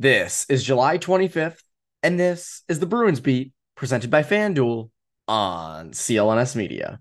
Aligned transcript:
This 0.00 0.46
is 0.48 0.64
July 0.64 0.96
25th, 0.96 1.58
and 2.02 2.18
this 2.18 2.62
is 2.70 2.80
the 2.80 2.86
Bruins 2.86 3.20
Beat 3.20 3.52
presented 3.76 4.10
by 4.10 4.22
FanDuel 4.22 4.88
on 5.28 5.90
CLNS 5.90 6.56
Media. 6.56 6.98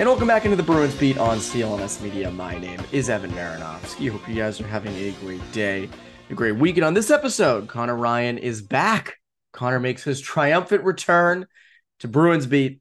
And 0.00 0.08
welcome 0.08 0.28
back 0.28 0.46
into 0.46 0.56
the 0.56 0.62
Bruins 0.62 0.94
beat 0.94 1.18
on 1.18 1.36
CLNS 1.36 2.00
Media. 2.00 2.30
My 2.30 2.56
name 2.56 2.80
is 2.90 3.10
Evan 3.10 3.32
Marinofsky. 3.32 4.10
Hope 4.10 4.26
you 4.26 4.34
guys 4.34 4.58
are 4.58 4.66
having 4.66 4.96
a 4.96 5.10
great 5.20 5.52
day, 5.52 5.90
a 6.30 6.34
great 6.34 6.56
weekend. 6.56 6.86
On 6.86 6.94
this 6.94 7.10
episode, 7.10 7.68
Conor 7.68 7.96
Ryan 7.96 8.38
is 8.38 8.62
back. 8.62 9.18
Conor 9.52 9.78
makes 9.78 10.02
his 10.02 10.18
triumphant 10.18 10.84
return 10.84 11.46
to 11.98 12.08
Bruins 12.08 12.46
beat. 12.46 12.80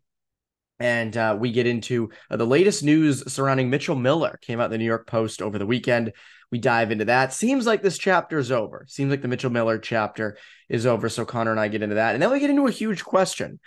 And 0.80 1.18
uh, 1.18 1.36
we 1.38 1.52
get 1.52 1.68
into 1.68 2.10
uh, 2.32 2.38
the 2.38 2.48
latest 2.48 2.86
news 2.86 3.30
surrounding 3.30 3.70
Mitchell 3.70 3.98
Miller. 3.98 4.40
Came 4.42 4.62
out 4.62 4.68
in 4.68 4.72
the 4.72 4.78
New 4.78 4.86
York 4.86 5.06
Post 5.06 5.42
over 5.42 5.60
the 5.60 5.66
weekend. 5.66 6.14
We 6.54 6.60
dive 6.60 6.90
into 6.90 7.04
that. 7.04 7.34
Seems 7.34 7.66
like 7.66 7.82
this 7.82 7.98
chapter 7.98 8.40
is 8.40 8.50
over. 8.50 8.86
Seems 8.88 9.12
like 9.12 9.22
the 9.22 9.28
Mitchell 9.28 9.52
Miller 9.52 9.78
chapter 9.78 10.38
is 10.70 10.86
over. 10.86 11.10
So 11.10 11.26
Conor 11.26 11.52
and 11.52 11.60
I 11.60 11.68
get 11.68 11.84
into 11.84 11.96
that. 11.96 12.14
And 12.14 12.24
then 12.24 12.32
we 12.32 12.40
get 12.40 12.50
into 12.50 12.68
a 12.68 12.72
huge 12.72 13.04
question 13.04 13.60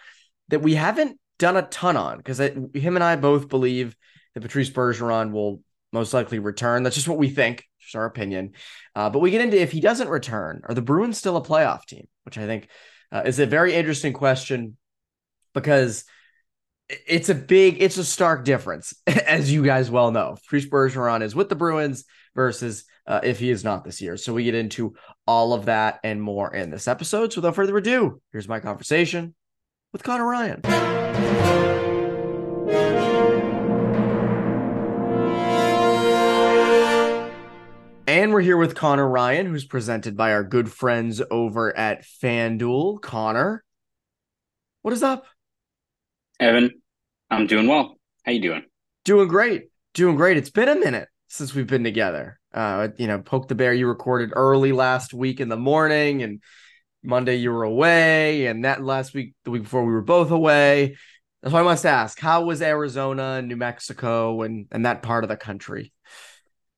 that 0.48 0.62
we 0.62 0.74
haven't 0.74 1.18
done 1.38 1.56
a 1.56 1.62
ton 1.62 1.96
on 1.96 2.18
because 2.18 2.38
him 2.38 2.70
and 2.74 3.02
I 3.02 3.16
both 3.16 3.48
believe 3.48 3.96
that 4.34 4.40
Patrice 4.42 4.70
Bergeron 4.70 5.32
will 5.32 5.62
most 5.92 6.14
likely 6.14 6.38
return. 6.38 6.82
That's 6.82 6.96
just 6.96 7.08
what 7.08 7.18
we 7.18 7.28
think, 7.28 7.64
just 7.80 7.96
our 7.96 8.04
opinion. 8.04 8.52
Uh, 8.94 9.10
but 9.10 9.18
we 9.18 9.30
get 9.30 9.40
into 9.40 9.60
if 9.60 9.72
he 9.72 9.80
doesn't 9.80 10.08
return, 10.08 10.62
are 10.64 10.74
the 10.74 10.82
Bruins 10.82 11.18
still 11.18 11.36
a 11.36 11.44
playoff 11.44 11.84
team? 11.84 12.06
Which 12.24 12.38
I 12.38 12.46
think 12.46 12.68
uh, 13.10 13.22
is 13.26 13.38
a 13.38 13.46
very 13.46 13.74
interesting 13.74 14.12
question 14.12 14.76
because 15.54 16.04
it's 16.88 17.28
a 17.28 17.34
big, 17.34 17.82
it's 17.82 17.98
a 17.98 18.04
stark 18.04 18.44
difference, 18.44 18.94
as 19.06 19.52
you 19.52 19.64
guys 19.64 19.90
well 19.90 20.10
know. 20.10 20.36
Patrice 20.42 20.66
Bergeron 20.66 21.22
is 21.22 21.34
with 21.34 21.48
the 21.48 21.54
Bruins 21.54 22.04
versus 22.34 22.84
uh, 23.06 23.20
if 23.22 23.38
he 23.38 23.50
is 23.50 23.64
not 23.64 23.84
this 23.84 24.00
year. 24.00 24.16
So 24.16 24.32
we 24.32 24.44
get 24.44 24.54
into 24.54 24.94
all 25.26 25.52
of 25.52 25.66
that 25.66 26.00
and 26.04 26.22
more 26.22 26.54
in 26.54 26.70
this 26.70 26.88
episode. 26.88 27.32
So 27.32 27.40
without 27.40 27.54
further 27.54 27.76
ado, 27.76 28.20
here's 28.32 28.48
my 28.48 28.60
conversation 28.60 29.34
with 29.92 30.02
Conor 30.02 30.26
Ryan. 30.26 31.01
And 38.06 38.32
we're 38.32 38.42
here 38.42 38.56
with 38.56 38.74
Conor 38.74 39.08
Ryan, 39.08 39.46
who's 39.46 39.64
presented 39.64 40.16
by 40.16 40.32
our 40.32 40.44
good 40.44 40.70
friends 40.70 41.22
over 41.30 41.76
at 41.76 42.02
FanDuel. 42.02 43.00
Conor, 43.00 43.64
what 44.82 44.92
is 44.92 45.02
up? 45.02 45.24
Evan, 46.38 46.82
I'm 47.30 47.46
doing 47.46 47.68
well. 47.68 47.96
How 48.24 48.32
you 48.32 48.40
doing? 48.40 48.64
Doing 49.04 49.28
great. 49.28 49.68
Doing 49.94 50.16
great. 50.16 50.36
It's 50.36 50.50
been 50.50 50.68
a 50.68 50.74
minute 50.74 51.08
since 51.28 51.54
we've 51.54 51.66
been 51.66 51.84
together. 51.84 52.38
Uh, 52.52 52.88
you 52.98 53.06
know, 53.06 53.18
Poke 53.18 53.48
the 53.48 53.54
Bear, 53.54 53.72
you 53.72 53.86
recorded 53.86 54.30
early 54.34 54.72
last 54.72 55.14
week 55.14 55.40
in 55.40 55.48
the 55.48 55.56
morning, 55.56 56.22
and 56.22 56.42
Monday 57.02 57.36
you 57.36 57.50
were 57.50 57.64
away, 57.64 58.46
and 58.46 58.64
that 58.64 58.82
last 58.82 59.14
week, 59.14 59.34
the 59.44 59.50
week 59.50 59.62
before, 59.62 59.84
we 59.84 59.92
were 59.92 60.02
both 60.02 60.30
away. 60.30 60.96
So 61.48 61.56
I 61.56 61.62
must 61.62 61.84
ask, 61.84 62.20
how 62.20 62.44
was 62.44 62.62
Arizona 62.62 63.36
and 63.38 63.48
New 63.48 63.56
Mexico 63.56 64.42
and 64.42 64.66
and 64.70 64.86
that 64.86 65.02
part 65.02 65.24
of 65.24 65.28
the 65.28 65.36
country? 65.36 65.92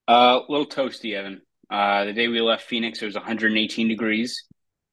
Uh, 0.09 0.41
a 0.49 0.53
little 0.53 0.67
toasty, 0.67 1.15
Evan. 1.15 1.43
Uh, 1.71 2.05
the 2.05 2.13
day 2.13 2.29
we 2.29 2.41
left 2.41 2.65
Phoenix, 2.65 3.03
it 3.03 3.07
was 3.07 3.15
118 3.15 3.89
degrees. 3.89 4.45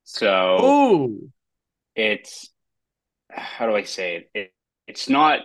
So 0.04 0.60
Ooh. 0.62 1.32
it's 1.96 2.50
how 3.30 3.68
do 3.68 3.76
I 3.76 3.84
say 3.84 4.16
it? 4.18 4.30
it? 4.34 4.54
It's 4.88 5.08
not 5.08 5.40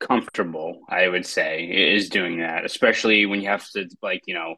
comfortable. 0.00 0.80
I 0.88 1.08
would 1.08 1.26
say 1.26 1.64
is 1.64 2.08
doing 2.08 2.38
that, 2.38 2.64
especially 2.64 3.26
when 3.26 3.42
you 3.42 3.48
have 3.48 3.68
to 3.70 3.86
like 4.02 4.22
you 4.26 4.34
know 4.34 4.54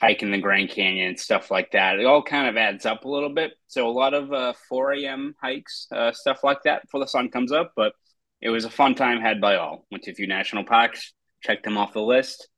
hike 0.00 0.22
in 0.22 0.30
the 0.30 0.38
Grand 0.38 0.70
Canyon 0.70 1.08
and 1.08 1.18
stuff 1.18 1.50
like 1.50 1.72
that. 1.72 1.98
It 1.98 2.06
all 2.06 2.22
kind 2.22 2.48
of 2.48 2.56
adds 2.56 2.86
up 2.86 3.04
a 3.04 3.08
little 3.08 3.30
bit. 3.32 3.52
So 3.66 3.88
a 3.88 3.90
lot 3.90 4.14
of 4.14 4.32
uh, 4.32 4.52
4 4.68 4.92
a.m. 4.92 5.34
hikes, 5.40 5.88
uh, 5.90 6.12
stuff 6.12 6.44
like 6.44 6.62
that 6.64 6.82
before 6.82 7.00
the 7.00 7.08
sun 7.08 7.30
comes 7.30 7.50
up. 7.50 7.72
But 7.74 7.92
it 8.40 8.50
was 8.50 8.64
a 8.64 8.70
fun 8.70 8.94
time 8.94 9.20
had 9.20 9.40
by 9.40 9.56
all. 9.56 9.86
Went 9.90 10.04
to 10.04 10.12
a 10.12 10.14
few 10.14 10.26
national 10.26 10.64
parks, 10.64 11.12
checked 11.42 11.64
them 11.64 11.76
off 11.78 11.92
the 11.92 12.02
list. 12.02 12.48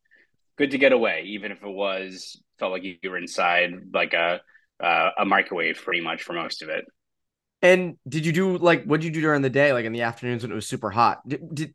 Good 0.57 0.73
to 0.73 0.79
get 0.79 0.93
away, 0.93 1.25
even 1.29 1.53
if 1.53 1.63
it 1.63 1.69
was 1.69 2.41
felt 2.59 2.73
like 2.73 2.83
you 2.83 2.97
were 3.05 3.19
inside 3.19 3.71
like 3.93 4.15
a 4.15 4.41
uh, 4.83 5.11
a 5.19 5.25
microwave 5.25 5.81
pretty 5.83 6.01
much 6.01 6.23
for 6.23 6.33
most 6.33 6.63
of 6.63 6.69
it. 6.69 6.85
And 7.63 7.97
did 8.09 8.25
you 8.25 8.33
do 8.33 8.59
like 8.59 8.85
what 8.85 9.01
did 9.01 9.07
you 9.07 9.13
do 9.13 9.21
during 9.21 9.43
the 9.43 9.51
day, 9.51 9.73
like 9.73 9.85
in 9.85 9.93
the 9.93 10.03
afternoons 10.03 10.43
when 10.43 10.53
it 10.53 10.55
was 10.55 10.67
super 10.67 10.91
hot? 10.91 11.27
Did, 11.29 11.55
did 11.55 11.75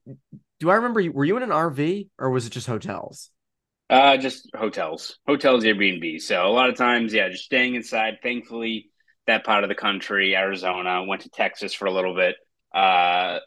do 0.60 0.70
I 0.70 0.76
remember? 0.76 1.04
Were 1.12 1.26
you 1.26 1.38
in 1.38 1.44
an 1.44 1.50
RV 1.50 2.10
or 2.18 2.30
was 2.30 2.46
it 2.46 2.52
just 2.52 2.68
hotels? 2.68 3.30
Uh, 3.90 4.18
just 4.18 4.50
hotels, 4.56 5.20
hotels, 5.28 5.64
Airbnb. 5.66 6.22
So 6.22 6.48
a 6.48 6.50
lot 6.50 6.70
of 6.70 6.78
times, 6.78 7.14
yeah, 7.14 7.30
just 7.30 7.44
staying 7.44 7.76
inside. 7.76 8.20
Thankfully, 8.24 8.90
that 9.28 9.44
part 9.44 9.64
of 9.64 9.68
the 9.68 9.76
country, 9.76 10.36
Arizona, 10.36 11.04
went 11.04 11.24
to 11.24 11.30
Texas 11.30 11.74
for 11.74 11.86
a 11.86 11.92
little 11.92 12.16
bit. 12.16 12.36
Uh, 12.74 13.40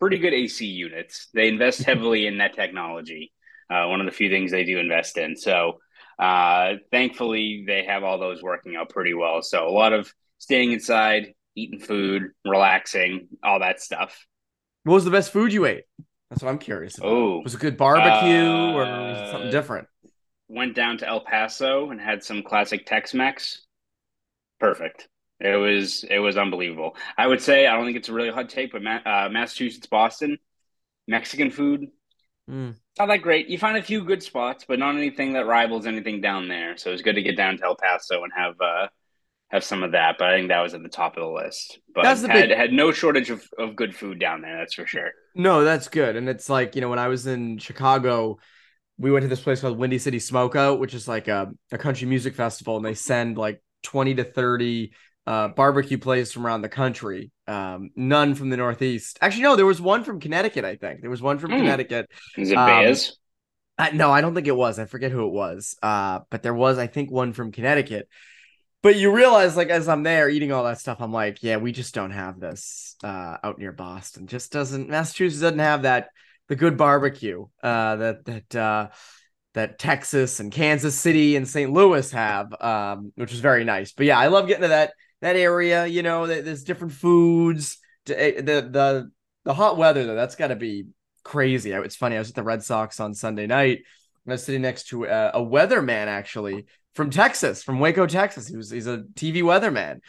pretty 0.00 0.18
good 0.18 0.34
AC 0.34 0.64
units. 0.66 1.28
They 1.34 1.48
invest 1.48 1.82
heavily 1.82 2.26
in 2.26 2.38
that 2.38 2.54
technology. 2.54 3.32
Uh, 3.70 3.86
one 3.86 4.00
of 4.00 4.06
the 4.06 4.12
few 4.12 4.30
things 4.30 4.50
they 4.50 4.64
do 4.64 4.78
invest 4.78 5.16
in. 5.16 5.36
So, 5.36 5.78
uh, 6.18 6.74
thankfully, 6.90 7.64
they 7.66 7.84
have 7.84 8.02
all 8.02 8.18
those 8.18 8.42
working 8.42 8.74
out 8.74 8.90
pretty 8.90 9.14
well. 9.14 9.42
So 9.42 9.68
a 9.68 9.70
lot 9.70 9.92
of 9.92 10.12
staying 10.38 10.72
inside, 10.72 11.34
eating 11.54 11.78
food, 11.78 12.30
relaxing, 12.44 13.28
all 13.44 13.60
that 13.60 13.80
stuff. 13.80 14.26
What 14.84 14.94
was 14.94 15.04
the 15.04 15.10
best 15.10 15.30
food 15.30 15.52
you 15.52 15.66
ate? 15.66 15.84
That's 16.30 16.42
what 16.42 16.50
I'm 16.50 16.58
curious 16.58 16.98
about. 16.98 17.10
Oh, 17.10 17.40
was 17.42 17.54
it 17.54 17.60
good 17.60 17.76
barbecue 17.76 18.48
uh, 18.48 18.72
or 18.72 19.30
something 19.30 19.50
different? 19.50 19.86
Went 20.48 20.74
down 20.74 20.98
to 20.98 21.08
El 21.08 21.20
Paso 21.20 21.90
and 21.90 22.00
had 22.00 22.24
some 22.24 22.42
classic 22.42 22.86
Tex-Mex. 22.86 23.66
Perfect. 24.58 25.08
It 25.40 25.56
was 25.56 26.04
it 26.04 26.18
was 26.18 26.36
unbelievable. 26.36 26.96
I 27.16 27.26
would 27.26 27.40
say 27.40 27.66
I 27.66 27.74
don't 27.74 27.86
think 27.86 27.96
it's 27.96 28.08
a 28.08 28.12
really 28.12 28.30
hot 28.30 28.48
take, 28.50 28.72
but 28.72 28.82
uh, 28.86 29.28
Massachusetts, 29.30 29.86
Boston, 29.86 30.38
Mexican 31.08 31.50
food, 31.50 31.88
mm. 32.48 32.74
not 32.98 33.06
that 33.06 33.22
great. 33.22 33.48
You 33.48 33.58
find 33.58 33.78
a 33.78 33.82
few 33.82 34.04
good 34.04 34.22
spots, 34.22 34.64
but 34.68 34.78
not 34.78 34.96
anything 34.96 35.32
that 35.32 35.46
rivals 35.46 35.86
anything 35.86 36.20
down 36.20 36.48
there. 36.48 36.76
So 36.76 36.92
it's 36.92 37.02
good 37.02 37.14
to 37.14 37.22
get 37.22 37.36
down 37.36 37.56
to 37.56 37.64
El 37.64 37.76
Paso 37.76 38.22
and 38.22 38.32
have 38.36 38.60
uh, 38.60 38.88
have 39.48 39.64
some 39.64 39.82
of 39.82 39.92
that. 39.92 40.16
But 40.18 40.28
I 40.28 40.36
think 40.36 40.48
that 40.48 40.60
was 40.60 40.74
at 40.74 40.82
the 40.82 40.90
top 40.90 41.16
of 41.16 41.22
the 41.22 41.30
list. 41.30 41.78
But 41.94 42.02
That's 42.02 42.20
the 42.20 42.28
had 42.28 42.48
big- 42.48 42.56
had 42.58 42.72
no 42.72 42.92
shortage 42.92 43.30
of, 43.30 43.42
of 43.58 43.76
good 43.76 43.94
food 43.94 44.18
down 44.18 44.42
there. 44.42 44.58
That's 44.58 44.74
for 44.74 44.86
sure. 44.86 45.10
No, 45.34 45.64
that's 45.64 45.88
good. 45.88 46.16
And 46.16 46.28
it's 46.28 46.50
like, 46.50 46.74
you 46.74 46.80
know, 46.80 46.90
when 46.90 46.98
I 46.98 47.08
was 47.08 47.26
in 47.26 47.56
Chicago, 47.58 48.38
we 48.98 49.10
went 49.10 49.22
to 49.22 49.28
this 49.28 49.40
place 49.40 49.62
called 49.62 49.78
Windy 49.78 49.98
City 49.98 50.18
Smokeout, 50.18 50.78
which 50.78 50.92
is 50.92 51.08
like 51.08 51.28
a, 51.28 51.50
a 51.72 51.78
country 51.78 52.06
music 52.06 52.34
festival, 52.34 52.76
and 52.76 52.84
they 52.84 52.94
send 52.94 53.38
like 53.38 53.62
20 53.84 54.16
to 54.16 54.24
30 54.24 54.92
uh, 55.26 55.48
barbecue 55.48 55.98
places 55.98 56.32
from 56.32 56.46
around 56.46 56.62
the 56.62 56.68
country. 56.68 57.30
Um, 57.46 57.90
none 57.96 58.34
from 58.34 58.50
the 58.50 58.56
Northeast. 58.56 59.18
Actually, 59.20 59.44
no, 59.44 59.56
there 59.56 59.66
was 59.66 59.80
one 59.80 60.04
from 60.04 60.20
Connecticut, 60.20 60.64
I 60.64 60.76
think. 60.76 61.00
There 61.00 61.10
was 61.10 61.22
one 61.22 61.38
from 61.38 61.50
Hmm. 61.50 61.58
Connecticut. 61.58 62.10
Is 62.36 62.50
it 62.50 62.56
Um, 62.58 62.66
Bears? 62.66 63.18
I, 63.78 63.90
no, 63.92 64.10
I 64.10 64.20
don't 64.20 64.34
think 64.34 64.46
it 64.46 64.56
was. 64.56 64.78
I 64.78 64.84
forget 64.84 65.10
who 65.12 65.26
it 65.26 65.32
was. 65.32 65.76
Uh, 65.82 66.20
but 66.30 66.42
there 66.42 66.54
was, 66.54 66.78
I 66.78 66.86
think, 66.86 67.10
one 67.10 67.32
from 67.32 67.52
Connecticut. 67.52 68.08
But 68.82 68.96
you 68.96 69.12
realize, 69.14 69.56
like, 69.56 69.68
as 69.68 69.88
I'm 69.88 70.02
there 70.02 70.28
eating 70.30 70.52
all 70.52 70.64
that 70.64 70.78
stuff, 70.80 70.98
I'm 71.00 71.12
like, 71.12 71.42
yeah, 71.42 71.58
we 71.58 71.72
just 71.72 71.94
don't 71.94 72.12
have 72.12 72.40
this 72.40 72.96
uh, 73.04 73.36
out 73.42 73.58
near 73.58 73.72
Boston. 73.72 74.26
Just 74.26 74.52
doesn't 74.52 74.88
Massachusetts 74.88 75.42
doesn't 75.42 75.58
have 75.58 75.82
that 75.82 76.08
the 76.48 76.56
good 76.56 76.76
barbecue 76.78 77.46
uh, 77.62 77.96
that 77.96 78.24
that 78.24 78.56
uh, 78.56 78.88
that 79.54 79.78
Texas 79.78 80.40
and 80.40 80.52
Kansas 80.52 80.98
City 80.98 81.36
and 81.36 81.46
St. 81.48 81.72
Louis 81.72 82.10
have, 82.12 82.54
um, 82.60 83.12
which 83.16 83.32
is 83.32 83.40
very 83.40 83.64
nice. 83.64 83.92
But 83.92 84.06
yeah, 84.06 84.18
I 84.18 84.28
love 84.28 84.46
getting 84.46 84.62
to 84.62 84.68
that 84.68 84.92
that 85.20 85.36
area. 85.36 85.86
You 85.86 86.02
know, 86.02 86.26
there's 86.26 86.64
different 86.64 86.92
foods. 86.92 87.78
To, 88.06 88.20
eh, 88.20 88.40
the 88.40 88.68
the 88.70 89.10
the 89.44 89.54
hot 89.54 89.76
weather 89.76 90.06
though, 90.06 90.14
that's 90.14 90.36
got 90.36 90.48
to 90.48 90.56
be 90.56 90.86
crazy. 91.24 91.72
It's 91.72 91.96
funny. 91.96 92.16
I 92.16 92.18
was 92.18 92.30
at 92.30 92.34
the 92.34 92.42
Red 92.42 92.62
Sox 92.62 93.00
on 93.00 93.14
Sunday 93.14 93.46
night, 93.46 93.80
I 94.30 94.34
was 94.34 94.44
sitting 94.44 94.62
next 94.62 94.88
to 94.88 95.04
a, 95.04 95.30
a 95.34 95.40
weatherman 95.40 96.06
actually 96.06 96.66
from 96.94 97.10
Texas, 97.10 97.62
from 97.62 97.80
Waco, 97.80 98.06
Texas. 98.06 98.48
He 98.48 98.56
was 98.56 98.70
he's 98.70 98.86
a 98.86 99.04
TV 99.14 99.42
weatherman, 99.42 100.00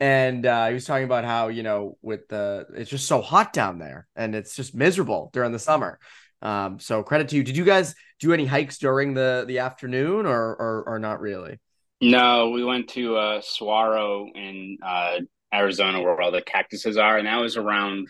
and 0.00 0.44
uh, 0.46 0.68
he 0.68 0.74
was 0.74 0.84
talking 0.84 1.04
about 1.04 1.24
how 1.24 1.48
you 1.48 1.62
know 1.62 1.96
with 2.02 2.28
the 2.28 2.66
it's 2.74 2.90
just 2.90 3.06
so 3.06 3.20
hot 3.20 3.52
down 3.52 3.78
there, 3.78 4.06
and 4.16 4.34
it's 4.34 4.54
just 4.54 4.74
miserable 4.74 5.30
during 5.32 5.52
the 5.52 5.58
summer. 5.58 5.98
Um, 6.42 6.78
so 6.78 7.02
credit 7.02 7.28
to 7.30 7.36
you. 7.36 7.42
Did 7.42 7.56
you 7.56 7.64
guys 7.64 7.94
do 8.20 8.32
any 8.32 8.46
hikes 8.46 8.78
during 8.78 9.14
the 9.14 9.44
the 9.46 9.60
afternoon, 9.60 10.26
or 10.26 10.40
or, 10.40 10.84
or 10.86 10.98
not 10.98 11.20
really? 11.20 11.58
No, 12.06 12.50
we 12.50 12.62
went 12.62 12.90
to 12.90 13.16
uh, 13.16 13.40
Saguaro 13.40 14.28
in 14.34 14.76
uh, 14.84 15.20
Arizona, 15.54 16.02
where 16.02 16.20
all 16.20 16.30
the 16.30 16.42
cactuses 16.42 16.98
are, 16.98 17.16
and 17.16 17.26
that 17.26 17.40
was 17.40 17.56
around 17.56 18.08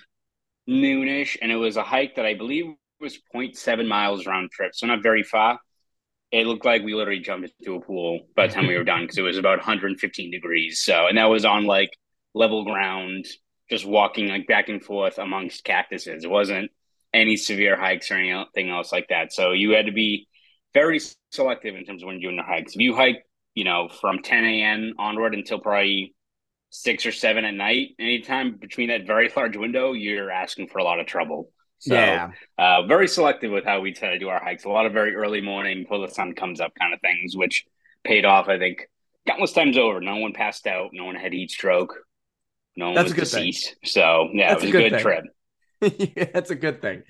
noonish, 0.68 1.36
and 1.40 1.52
it 1.52 1.56
was 1.56 1.76
a 1.76 1.84
hike 1.84 2.16
that 2.16 2.26
I 2.26 2.34
believe 2.34 2.64
was 3.00 3.20
0.7 3.32 3.86
miles 3.86 4.26
round 4.26 4.50
trip, 4.50 4.74
so 4.74 4.88
not 4.88 5.04
very 5.04 5.22
far. 5.22 5.60
It 6.32 6.48
looked 6.48 6.64
like 6.64 6.82
we 6.82 6.92
literally 6.92 7.20
jumped 7.20 7.52
into 7.60 7.76
a 7.76 7.80
pool 7.80 8.26
by 8.34 8.48
the 8.48 8.52
time 8.52 8.66
we 8.66 8.76
were 8.76 8.82
done 8.92 9.02
because 9.02 9.16
it 9.16 9.22
was 9.22 9.38
about 9.38 9.58
115 9.58 10.28
degrees. 10.28 10.82
So, 10.82 11.06
and 11.06 11.16
that 11.16 11.26
was 11.26 11.44
on 11.44 11.64
like 11.64 11.90
level 12.34 12.64
ground, 12.64 13.26
just 13.70 13.86
walking 13.86 14.26
like 14.26 14.48
back 14.48 14.68
and 14.68 14.82
forth 14.82 15.18
amongst 15.18 15.62
cactuses. 15.62 16.24
It 16.24 16.30
wasn't 16.30 16.72
any 17.12 17.36
severe 17.36 17.78
hikes 17.78 18.10
or 18.10 18.16
anything 18.16 18.70
else 18.70 18.90
like 18.90 19.06
that. 19.10 19.32
So 19.32 19.52
you 19.52 19.70
had 19.70 19.86
to 19.86 19.92
be 19.92 20.26
very 20.72 21.00
selective 21.30 21.76
in 21.76 21.84
terms 21.84 22.02
of 22.02 22.08
when 22.08 22.18
you're 22.18 22.32
doing 22.32 22.38
the 22.38 22.42
hikes. 22.42 22.74
If 22.74 22.80
you 22.80 22.96
hike, 22.96 23.24
you 23.54 23.64
know, 23.64 23.88
from 23.88 24.20
10 24.22 24.44
a.m. 24.44 24.94
onward 24.98 25.34
until 25.34 25.58
probably 25.58 26.14
six 26.70 27.06
or 27.06 27.12
seven 27.12 27.44
at 27.44 27.54
night, 27.54 27.90
anytime 27.98 28.56
between 28.56 28.88
that 28.88 29.06
very 29.06 29.30
large 29.36 29.56
window, 29.56 29.92
you're 29.92 30.30
asking 30.30 30.68
for 30.68 30.78
a 30.78 30.84
lot 30.84 31.00
of 31.00 31.06
trouble. 31.06 31.50
So, 31.78 31.94
yeah. 31.94 32.30
Uh, 32.58 32.86
very 32.86 33.06
selective 33.06 33.52
with 33.52 33.64
how 33.64 33.80
we 33.80 33.92
try 33.92 34.10
to 34.10 34.18
do 34.18 34.28
our 34.28 34.42
hikes. 34.42 34.64
A 34.64 34.68
lot 34.68 34.86
of 34.86 34.92
very 34.92 35.14
early 35.14 35.40
morning 35.40 35.82
before 35.82 36.04
the 36.04 36.12
sun 36.12 36.34
comes 36.34 36.60
up 36.60 36.72
kind 36.78 36.94
of 36.94 37.00
things, 37.00 37.36
which 37.36 37.64
paid 38.04 38.24
off, 38.24 38.48
I 38.48 38.58
think, 38.58 38.88
countless 39.26 39.52
times 39.52 39.76
over. 39.76 40.00
No 40.00 40.16
one 40.16 40.32
passed 40.32 40.66
out. 40.66 40.90
No 40.92 41.04
one 41.04 41.14
had 41.14 41.32
heat 41.32 41.50
stroke. 41.50 41.94
No 42.76 42.86
one 42.86 42.94
That's 42.94 43.14
was 43.14 43.30
deceased. 43.30 43.66
Thing. 43.66 43.76
So, 43.84 44.28
yeah, 44.32 44.48
That's 44.48 44.64
it 44.64 44.66
was 44.66 44.74
a 44.74 44.78
good, 44.78 44.92
good 44.92 45.00
trip. 45.00 45.24
yeah, 46.16 46.26
that's 46.32 46.50
a 46.50 46.54
good 46.54 46.82
thing. 46.82 47.02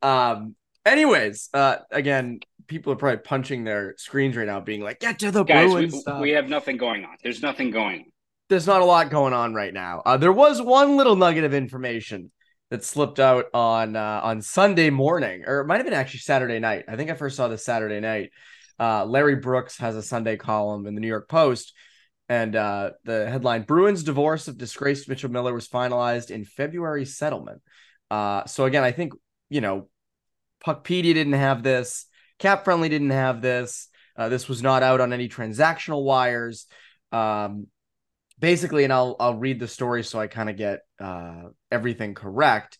Um, 0.00 0.54
anyways, 0.86 1.50
uh, 1.52 1.76
again, 1.90 2.40
people 2.70 2.92
are 2.92 2.96
probably 2.96 3.18
punching 3.18 3.64
their 3.64 3.94
screens 3.98 4.36
right 4.36 4.46
now, 4.46 4.60
being 4.60 4.80
like, 4.80 5.00
"Get 5.00 5.18
to 5.18 5.30
the 5.30 5.44
Guys, 5.44 5.70
Bruins." 5.70 6.02
We, 6.06 6.20
we, 6.20 6.30
have 6.30 6.48
nothing 6.48 6.78
going 6.78 7.04
on. 7.04 7.16
There's 7.22 7.42
nothing 7.42 7.70
going. 7.70 7.98
on. 8.00 8.04
There's 8.48 8.66
not 8.66 8.80
a 8.80 8.84
lot 8.84 9.10
going 9.10 9.34
on 9.34 9.52
right 9.52 9.74
now. 9.74 10.02
Uh, 10.06 10.16
there 10.16 10.32
was 10.32 10.62
one 10.62 10.96
little 10.96 11.16
nugget 11.16 11.44
of 11.44 11.52
information 11.52 12.30
that 12.70 12.84
slipped 12.84 13.20
out 13.20 13.46
on 13.52 13.96
uh, 13.96 14.20
on 14.22 14.40
Sunday 14.40 14.88
morning, 14.88 15.42
or 15.46 15.60
it 15.60 15.66
might 15.66 15.76
have 15.76 15.84
been 15.84 15.92
actually 15.92 16.20
Saturday 16.20 16.60
night. 16.60 16.84
I 16.88 16.96
think 16.96 17.10
I 17.10 17.14
first 17.14 17.36
saw 17.36 17.48
this 17.48 17.64
Saturday 17.64 18.00
night. 18.00 18.30
Uh, 18.78 19.04
Larry 19.04 19.36
Brooks 19.36 19.76
has 19.78 19.96
a 19.96 20.02
Sunday 20.02 20.36
column 20.36 20.86
in 20.86 20.94
the 20.94 21.00
New 21.00 21.08
York 21.08 21.28
Post, 21.28 21.74
and 22.28 22.54
uh, 22.54 22.92
the 23.04 23.28
headline: 23.28 23.64
Bruins 23.64 24.04
divorce 24.04 24.46
of 24.48 24.56
disgraced 24.56 25.08
Mitchell 25.08 25.30
Miller 25.30 25.52
was 25.52 25.68
finalized 25.68 26.30
in 26.30 26.44
February 26.44 27.04
settlement. 27.04 27.60
Uh, 28.10 28.46
so 28.46 28.64
again, 28.64 28.84
I 28.84 28.92
think 28.92 29.12
you 29.48 29.60
know, 29.60 29.88
Puckpedia 30.64 31.14
didn't 31.14 31.32
have 31.32 31.62
this, 31.62 32.06
Cap 32.40 32.64
Friendly 32.64 32.88
didn't 32.88 33.10
have 33.10 33.40
this. 33.40 33.88
Uh, 34.16 34.28
this 34.28 34.48
was 34.48 34.62
not 34.62 34.82
out 34.82 35.00
on 35.00 35.12
any 35.12 35.28
transactional 35.28 36.02
wires. 36.02 36.66
Um, 37.12 37.68
basically, 38.38 38.84
and 38.84 38.92
I'll 38.92 39.14
I'll 39.20 39.36
read 39.36 39.60
the 39.60 39.68
story 39.68 40.02
so 40.02 40.18
I 40.18 40.26
kind 40.26 40.50
of 40.50 40.56
get 40.56 40.80
uh, 40.98 41.44
everything 41.70 42.14
correct. 42.14 42.78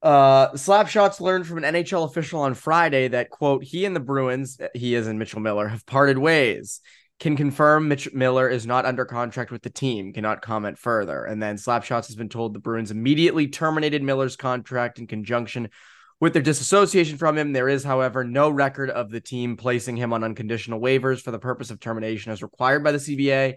Uh, 0.00 0.52
Slapshots 0.52 1.20
learned 1.20 1.48
from 1.48 1.58
an 1.62 1.74
NHL 1.74 2.04
official 2.04 2.40
on 2.40 2.54
Friday 2.54 3.08
that 3.08 3.30
quote 3.30 3.64
he 3.64 3.84
and 3.84 3.96
the 3.96 4.00
Bruins, 4.00 4.60
he 4.72 4.94
is 4.94 5.08
in 5.08 5.18
Mitchell 5.18 5.40
Miller, 5.40 5.66
have 5.66 5.84
parted 5.84 6.18
ways 6.18 6.80
can 7.18 7.36
confirm 7.36 7.88
Mitch 7.88 8.12
Miller 8.12 8.48
is 8.48 8.66
not 8.66 8.86
under 8.86 9.04
contract 9.04 9.50
with 9.50 9.62
the 9.62 9.70
team, 9.70 10.12
cannot 10.12 10.40
comment 10.40 10.78
further. 10.78 11.24
And 11.24 11.42
then 11.42 11.56
Slapshots 11.56 12.06
has 12.06 12.14
been 12.14 12.28
told 12.28 12.54
the 12.54 12.60
Bruins 12.60 12.90
immediately 12.90 13.48
terminated 13.48 14.02
Miller's 14.02 14.36
contract 14.36 14.98
in 14.98 15.06
conjunction 15.06 15.70
with 16.20 16.32
their 16.32 16.42
disassociation 16.42 17.16
from 17.18 17.38
him. 17.38 17.52
There 17.52 17.68
is, 17.68 17.84
however, 17.84 18.24
no 18.24 18.50
record 18.50 18.90
of 18.90 19.10
the 19.10 19.20
team 19.20 19.56
placing 19.56 19.96
him 19.96 20.12
on 20.12 20.24
unconditional 20.24 20.80
waivers 20.80 21.20
for 21.22 21.30
the 21.30 21.38
purpose 21.38 21.70
of 21.70 21.80
termination 21.80 22.32
as 22.32 22.42
required 22.42 22.82
by 22.82 22.92
the 22.92 22.98
CBA. 22.98 23.54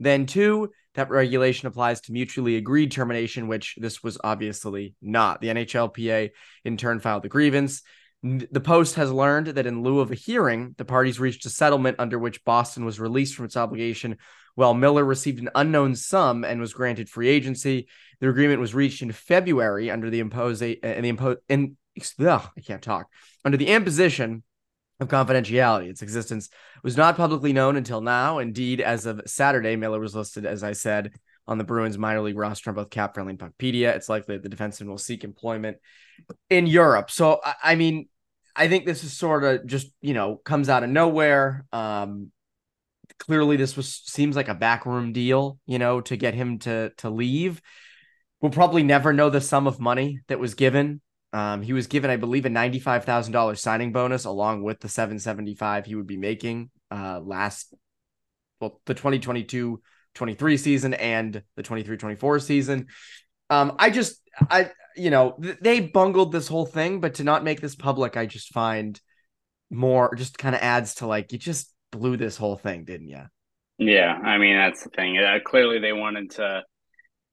Then, 0.00 0.26
two, 0.26 0.70
that 0.94 1.10
regulation 1.10 1.68
applies 1.68 2.00
to 2.02 2.12
mutually 2.12 2.56
agreed 2.56 2.90
termination, 2.90 3.48
which 3.48 3.76
this 3.78 4.02
was 4.02 4.18
obviously 4.22 4.94
not. 5.02 5.40
The 5.40 5.48
NHLPA 5.48 6.30
in 6.64 6.76
turn 6.76 7.00
filed 7.00 7.22
the 7.22 7.28
grievance. 7.28 7.82
The 8.22 8.60
Post 8.60 8.96
has 8.96 9.12
learned 9.12 9.48
that 9.48 9.66
in 9.66 9.82
lieu 9.82 10.00
of 10.00 10.10
a 10.10 10.16
hearing, 10.16 10.74
the 10.76 10.84
parties 10.84 11.20
reached 11.20 11.46
a 11.46 11.50
settlement 11.50 12.00
under 12.00 12.18
which 12.18 12.44
Boston 12.44 12.84
was 12.84 12.98
released 12.98 13.36
from 13.36 13.44
its 13.44 13.56
obligation, 13.56 14.16
while 14.56 14.74
Miller 14.74 15.04
received 15.04 15.38
an 15.38 15.50
unknown 15.54 15.94
sum 15.94 16.42
and 16.42 16.60
was 16.60 16.72
granted 16.72 17.08
free 17.08 17.28
agency. 17.28 17.86
The 18.20 18.28
agreement 18.28 18.60
was 18.60 18.74
reached 18.74 19.02
in 19.02 19.12
February 19.12 19.88
under 19.88 20.10
the 20.10 20.18
impose 20.18 20.60
and 20.60 20.76
uh, 20.82 21.00
the 21.00 21.08
impose 21.08 21.36
in 21.48 21.76
ugh, 22.20 22.48
I 22.56 22.60
can't 22.60 22.82
talk 22.82 23.06
under 23.44 23.56
the 23.56 23.68
imposition 23.68 24.42
of 25.00 25.08
confidentiality. 25.08 25.88
Its 25.88 26.02
existence 26.02 26.48
was 26.82 26.96
not 26.96 27.16
publicly 27.16 27.52
known 27.52 27.76
until 27.76 28.00
now. 28.00 28.38
Indeed, 28.38 28.80
as 28.80 29.06
of 29.06 29.22
Saturday, 29.26 29.76
Miller 29.76 30.00
was 30.00 30.14
listed, 30.14 30.44
as 30.44 30.62
I 30.62 30.72
said, 30.72 31.12
on 31.46 31.58
the 31.58 31.64
Bruins 31.64 31.96
minor 31.96 32.20
league 32.20 32.36
roster 32.36 32.70
on 32.70 32.76
both 32.76 32.90
Cap 32.90 33.14
Friendly 33.14 33.30
and 33.30 33.38
Puckpedia. 33.38 33.94
It's 33.94 34.08
likely 34.08 34.36
that 34.36 34.48
the 34.48 34.54
defenseman 34.54 34.88
will 34.88 34.98
seek 34.98 35.24
employment 35.24 35.78
in 36.50 36.66
Europe. 36.66 37.10
So 37.10 37.40
I 37.62 37.74
mean, 37.74 38.08
I 38.54 38.68
think 38.68 38.84
this 38.86 39.04
is 39.04 39.16
sort 39.16 39.44
of 39.44 39.66
just 39.66 39.88
you 40.00 40.14
know 40.14 40.36
comes 40.36 40.68
out 40.68 40.82
of 40.82 40.90
nowhere. 40.90 41.64
Um, 41.72 42.32
clearly, 43.18 43.56
this 43.56 43.76
was 43.76 44.02
seems 44.04 44.36
like 44.36 44.48
a 44.48 44.54
backroom 44.54 45.12
deal, 45.12 45.58
you 45.66 45.78
know, 45.78 46.00
to 46.02 46.16
get 46.16 46.34
him 46.34 46.58
to 46.60 46.90
to 46.98 47.10
leave. 47.10 47.62
We'll 48.40 48.52
probably 48.52 48.82
never 48.82 49.12
know 49.12 49.30
the 49.30 49.40
sum 49.40 49.66
of 49.66 49.80
money 49.80 50.20
that 50.28 50.38
was 50.38 50.54
given. 50.54 51.00
Um, 51.32 51.62
he 51.62 51.72
was 51.72 51.86
given, 51.86 52.10
I 52.10 52.16
believe, 52.16 52.46
a 52.46 52.50
ninety-five 52.50 53.04
thousand 53.04 53.32
dollars 53.32 53.60
signing 53.60 53.92
bonus 53.92 54.24
along 54.24 54.62
with 54.62 54.80
the 54.80 54.88
seven 54.88 55.18
seventy-five 55.18 55.86
he 55.86 55.94
would 55.94 56.06
be 56.06 56.16
making 56.16 56.70
uh, 56.90 57.20
last, 57.22 57.74
well, 58.60 58.80
the 58.86 58.94
2022 58.94 59.80
23 60.14 60.56
season 60.56 60.94
and 60.94 61.42
the 61.56 61.62
23 61.62 61.96
24 61.96 62.40
season. 62.40 62.86
Um, 63.50 63.76
I 63.78 63.90
just, 63.90 64.20
I, 64.50 64.70
you 64.96 65.10
know, 65.10 65.36
th- 65.40 65.58
they 65.60 65.80
bungled 65.80 66.32
this 66.32 66.48
whole 66.48 66.66
thing, 66.66 67.00
but 67.00 67.14
to 67.14 67.24
not 67.24 67.44
make 67.44 67.60
this 67.60 67.76
public, 67.76 68.16
I 68.16 68.26
just 68.26 68.52
find 68.52 69.00
more 69.70 70.14
just 70.16 70.36
kind 70.36 70.54
of 70.54 70.60
adds 70.60 70.96
to 70.96 71.06
like, 71.06 71.32
you 71.32 71.38
just 71.38 71.72
blew 71.92 72.16
this 72.16 72.36
whole 72.36 72.56
thing, 72.56 72.84
didn't 72.84 73.08
you? 73.08 73.22
Yeah. 73.78 74.12
I 74.12 74.38
mean, 74.38 74.56
that's 74.56 74.82
the 74.82 74.90
thing. 74.90 75.18
Uh, 75.18 75.38
clearly, 75.44 75.78
they 75.78 75.92
wanted 75.92 76.32
to 76.32 76.62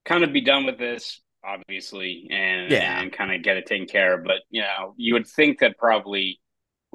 kind 0.05 0.23
of 0.23 0.31
be 0.31 0.41
done 0.41 0.65
with 0.65 0.77
this, 0.77 1.21
obviously, 1.45 2.27
and, 2.31 2.71
yeah. 2.71 2.99
and 2.99 3.11
kind 3.11 3.33
of 3.33 3.43
get 3.43 3.57
it 3.57 3.65
taken 3.65 3.87
care 3.87 4.15
of. 4.15 4.23
But, 4.23 4.37
you 4.49 4.61
know, 4.61 4.93
you 4.97 5.13
would 5.13 5.27
think 5.27 5.59
that 5.59 5.77
probably 5.77 6.39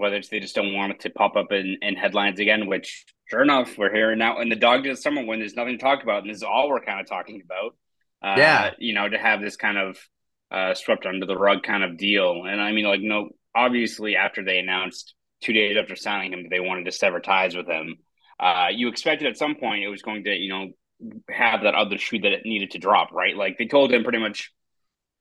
whether 0.01 0.17
it's 0.17 0.29
they 0.29 0.41
just 0.41 0.55
don't 0.55 0.73
want 0.73 0.93
it 0.93 1.01
to 1.01 1.11
pop 1.11 1.37
up 1.37 1.53
in, 1.53 1.77
in 1.83 1.95
headlines 1.95 2.41
again, 2.41 2.67
which 2.67 3.05
sure 3.29 3.43
enough, 3.43 3.77
we're 3.77 3.93
hearing 3.93 4.19
now 4.19 4.41
in 4.41 4.49
the 4.49 4.57
dog 4.57 4.83
days 4.83 5.03
summer 5.03 5.25
when 5.25 5.39
there's 5.39 5.55
nothing 5.55 5.77
to 5.77 5.83
talk 5.83 6.03
about, 6.03 6.23
and 6.23 6.31
this 6.31 6.39
is 6.39 6.43
all 6.43 6.71
we're 6.71 6.81
kind 6.81 7.01
of 7.01 7.07
talking 7.07 7.43
about. 7.45 7.77
Uh, 8.23 8.39
yeah, 8.39 8.71
you 8.79 8.95
know, 8.95 9.09
to 9.09 9.19
have 9.19 9.43
this 9.43 9.57
kind 9.57 9.77
of 9.77 9.99
uh, 10.51 10.75
swept 10.75 11.05
under 11.05 11.27
the 11.27 11.37
rug 11.37 11.63
kind 11.63 11.85
of 11.85 11.99
deal, 11.99 12.45
and 12.47 12.61
I 12.61 12.73
mean, 12.73 12.87
like, 12.87 13.01
no, 13.03 13.29
obviously 13.55 14.17
after 14.17 14.43
they 14.43 14.59
announced 14.59 15.15
two 15.43 15.53
days 15.53 15.77
after 15.79 15.97
signing 15.97 16.33
him 16.33 16.43
that 16.45 16.49
they 16.51 16.61
wanted 16.61 16.85
to 16.85 16.93
sever 16.93 17.21
ties 17.21 17.55
with 17.55 17.67
him, 17.67 17.97
uh, 18.39 18.69
you 18.73 18.89
expected 18.89 19.29
at 19.29 19.37
some 19.37 19.55
point 19.55 19.85
it 19.85 19.89
was 19.89 20.03
going 20.03 20.25
to, 20.25 20.35
you 20.35 20.49
know, 20.49 20.69
have 21.31 21.63
that 21.63 21.75
other 21.75 21.99
shoe 21.99 22.19
that 22.21 22.33
it 22.33 22.45
needed 22.45 22.73
to 22.73 22.79
drop, 22.79 23.13
right? 23.13 23.37
Like 23.37 23.59
they 23.59 23.67
told 23.67 23.93
him 23.93 24.03
pretty 24.03 24.19
much 24.19 24.53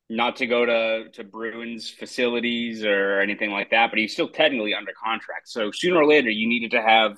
not 0.10 0.38
to 0.38 0.48
go 0.48 0.66
to 0.66 1.10
to 1.14 1.24
Bruins 1.24 1.90
facilities 1.90 2.84
or 2.84 3.20
anything 3.20 3.52
like 3.52 3.72
that, 3.72 3.92
but 3.92 4.00
he's 4.00 4.14
still 4.14 4.30
technically 4.30 4.74
under 4.74 4.92
contract. 5.02 5.48
So 5.48 5.72
sooner 5.72 5.98
or 5.98 6.08
later, 6.08 6.30
you 6.30 6.48
needed 6.48 6.72
to 6.72 6.82
have 6.82 7.18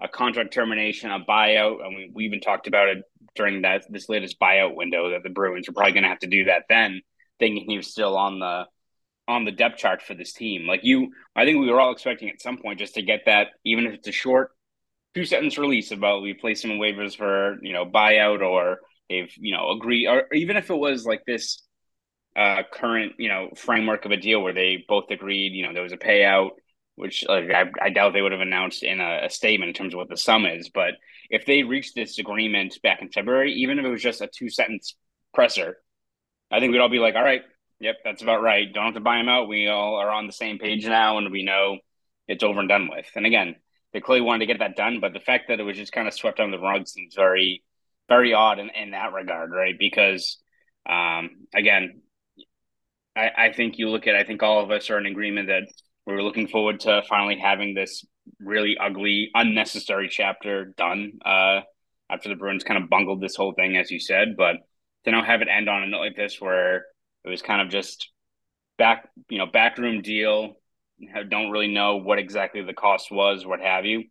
a 0.00 0.08
contract 0.08 0.52
termination, 0.52 1.10
a 1.10 1.20
buyout. 1.20 1.84
and 1.84 1.96
mean, 1.96 2.12
we 2.14 2.26
even 2.26 2.40
talked 2.40 2.66
about 2.66 2.88
it 2.88 3.04
during 3.34 3.62
that 3.62 3.84
this 3.90 4.08
latest 4.08 4.38
buyout 4.38 4.74
window 4.74 5.10
that 5.10 5.22
the 5.22 5.30
Bruins 5.30 5.68
are 5.68 5.72
probably 5.72 5.92
going 5.92 6.02
to 6.02 6.08
have 6.08 6.18
to 6.20 6.26
do 6.26 6.44
that 6.44 6.64
then, 6.68 7.00
thinking 7.38 7.64
he 7.68 7.76
was 7.76 7.86
still 7.90 8.16
on 8.16 8.38
the 8.38 8.66
on 9.28 9.44
the 9.44 9.52
depth 9.52 9.78
chart 9.78 10.02
for 10.02 10.14
this 10.14 10.32
team. 10.32 10.66
Like 10.66 10.80
you, 10.82 11.12
I 11.34 11.44
think 11.44 11.58
we 11.58 11.70
were 11.70 11.80
all 11.80 11.92
expecting 11.92 12.28
at 12.28 12.42
some 12.42 12.58
point 12.58 12.78
just 12.78 12.94
to 12.94 13.02
get 13.02 13.22
that, 13.26 13.48
even 13.64 13.86
if 13.86 13.94
it's 13.94 14.08
a 14.08 14.12
short 14.12 14.50
two 15.14 15.24
sentence 15.24 15.58
release 15.58 15.90
about 15.90 16.22
we 16.22 16.34
placed 16.34 16.64
him 16.64 16.70
in 16.70 16.78
waivers 16.78 17.16
for 17.16 17.58
you 17.62 17.72
know 17.72 17.84
buyout 17.84 18.42
or 18.42 18.78
they've 19.08 19.32
you 19.36 19.54
know 19.54 19.70
agree 19.70 20.06
or 20.06 20.24
even 20.32 20.56
if 20.56 20.70
it 20.70 20.76
was 20.76 21.04
like 21.04 21.24
this 21.26 21.62
uh, 22.34 22.62
current 22.72 23.12
you 23.18 23.28
know 23.28 23.50
framework 23.56 24.04
of 24.06 24.10
a 24.10 24.16
deal 24.16 24.42
where 24.42 24.54
they 24.54 24.84
both 24.88 25.10
agreed 25.10 25.52
you 25.52 25.66
know 25.66 25.74
there 25.74 25.82
was 25.82 25.92
a 25.92 25.98
payout 25.98 26.50
which 26.94 27.24
like, 27.28 27.50
I, 27.50 27.70
I 27.80 27.90
doubt 27.90 28.12
they 28.12 28.22
would 28.22 28.32
have 28.32 28.40
announced 28.40 28.82
in 28.82 29.00
a, 29.00 29.22
a, 29.24 29.30
statement 29.30 29.68
in 29.68 29.74
terms 29.74 29.94
of 29.94 29.98
what 29.98 30.08
the 30.08 30.16
sum 30.16 30.46
is 30.46 30.70
but 30.70 30.94
if 31.28 31.44
they 31.44 31.62
reached 31.62 31.94
this 31.94 32.18
agreement 32.18 32.78
back 32.82 33.02
in 33.02 33.10
february 33.10 33.52
even 33.54 33.78
if 33.78 33.84
it 33.84 33.90
was 33.90 34.02
just 34.02 34.22
a 34.22 34.28
two 34.28 34.48
sentence 34.48 34.96
presser 35.34 35.76
i 36.50 36.58
think 36.58 36.72
we'd 36.72 36.80
all 36.80 36.88
be 36.88 36.98
like 36.98 37.14
all 37.14 37.22
right 37.22 37.42
yep 37.80 37.96
that's 38.02 38.22
about 38.22 38.42
right 38.42 38.72
don't 38.72 38.86
have 38.86 38.94
to 38.94 39.00
buy 39.00 39.18
him 39.18 39.28
out 39.28 39.48
we 39.48 39.68
all 39.68 39.96
are 39.96 40.10
on 40.10 40.26
the 40.26 40.32
same 40.32 40.58
page 40.58 40.86
now 40.86 41.18
and 41.18 41.30
we 41.30 41.42
know 41.42 41.76
it's 42.28 42.42
over 42.42 42.60
and 42.60 42.68
done 42.68 42.88
with. 42.90 43.06
And 43.14 43.26
again, 43.26 43.56
they 43.92 44.00
clearly 44.00 44.24
wanted 44.24 44.40
to 44.40 44.46
get 44.46 44.58
that 44.60 44.76
done, 44.76 45.00
but 45.00 45.12
the 45.12 45.20
fact 45.20 45.48
that 45.48 45.60
it 45.60 45.64
was 45.64 45.76
just 45.76 45.92
kind 45.92 46.08
of 46.08 46.14
swept 46.14 46.40
under 46.40 46.56
the 46.56 46.62
rug 46.62 46.86
seems 46.88 47.14
very, 47.14 47.62
very 48.08 48.32
odd 48.32 48.58
in, 48.58 48.70
in 48.70 48.90
that 48.92 49.12
regard, 49.12 49.50
right? 49.50 49.74
Because 49.78 50.38
um, 50.88 51.30
again, 51.54 52.02
I, 53.14 53.30
I 53.36 53.52
think 53.52 53.78
you 53.78 53.90
look 53.90 54.06
at 54.06 54.14
I 54.14 54.24
think 54.24 54.42
all 54.42 54.62
of 54.62 54.70
us 54.70 54.90
are 54.90 54.98
in 54.98 55.06
agreement 55.06 55.48
that 55.48 55.64
we 56.06 56.14
are 56.14 56.22
looking 56.22 56.48
forward 56.48 56.80
to 56.80 57.02
finally 57.08 57.38
having 57.38 57.74
this 57.74 58.04
really 58.40 58.76
ugly, 58.80 59.30
unnecessary 59.34 60.08
chapter 60.08 60.72
done. 60.76 61.12
Uh, 61.24 61.60
after 62.10 62.28
the 62.28 62.34
Bruins 62.34 62.64
kind 62.64 62.82
of 62.82 62.90
bungled 62.90 63.20
this 63.22 63.36
whole 63.36 63.54
thing, 63.54 63.76
as 63.76 63.90
you 63.90 63.98
said, 63.98 64.36
but 64.36 64.56
to 65.04 65.10
now 65.10 65.24
have 65.24 65.40
it 65.40 65.48
end 65.48 65.68
on 65.68 65.82
a 65.82 65.86
note 65.86 66.00
like 66.00 66.16
this, 66.16 66.40
where 66.40 66.84
it 67.24 67.28
was 67.28 67.40
kind 67.42 67.62
of 67.62 67.70
just 67.70 68.10
back, 68.76 69.08
you 69.30 69.38
know, 69.38 69.46
backroom 69.46 70.02
deal. 70.02 70.54
Don't 71.28 71.50
really 71.50 71.72
know 71.72 71.96
what 71.96 72.18
exactly 72.18 72.62
the 72.62 72.74
cost 72.74 73.10
was, 73.10 73.46
what 73.46 73.60
have 73.60 73.84
you. 73.84 74.04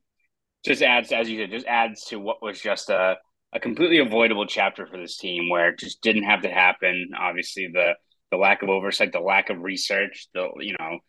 Just 0.65 0.81
adds, 0.81 1.11
as 1.11 1.29
you 1.29 1.39
said, 1.39 1.51
just 1.51 1.65
adds 1.65 2.05
to 2.05 2.19
what 2.19 2.41
was 2.41 2.59
just 2.59 2.89
a 2.89 3.17
a 3.53 3.59
completely 3.59 3.97
avoidable 3.97 4.45
chapter 4.45 4.85
for 4.85 4.97
this 4.97 5.17
team, 5.17 5.49
where 5.49 5.69
it 5.69 5.79
just 5.79 6.01
didn't 6.01 6.23
have 6.23 6.43
to 6.43 6.49
happen. 6.49 7.11
Obviously, 7.17 7.67
the 7.71 7.93
the 8.31 8.37
lack 8.37 8.63
of 8.63 8.69
oversight, 8.69 9.11
the 9.11 9.19
lack 9.19 9.49
of 9.49 9.61
research, 9.61 10.27
the 10.33 10.49
you 10.59 10.75
know, 10.79 10.99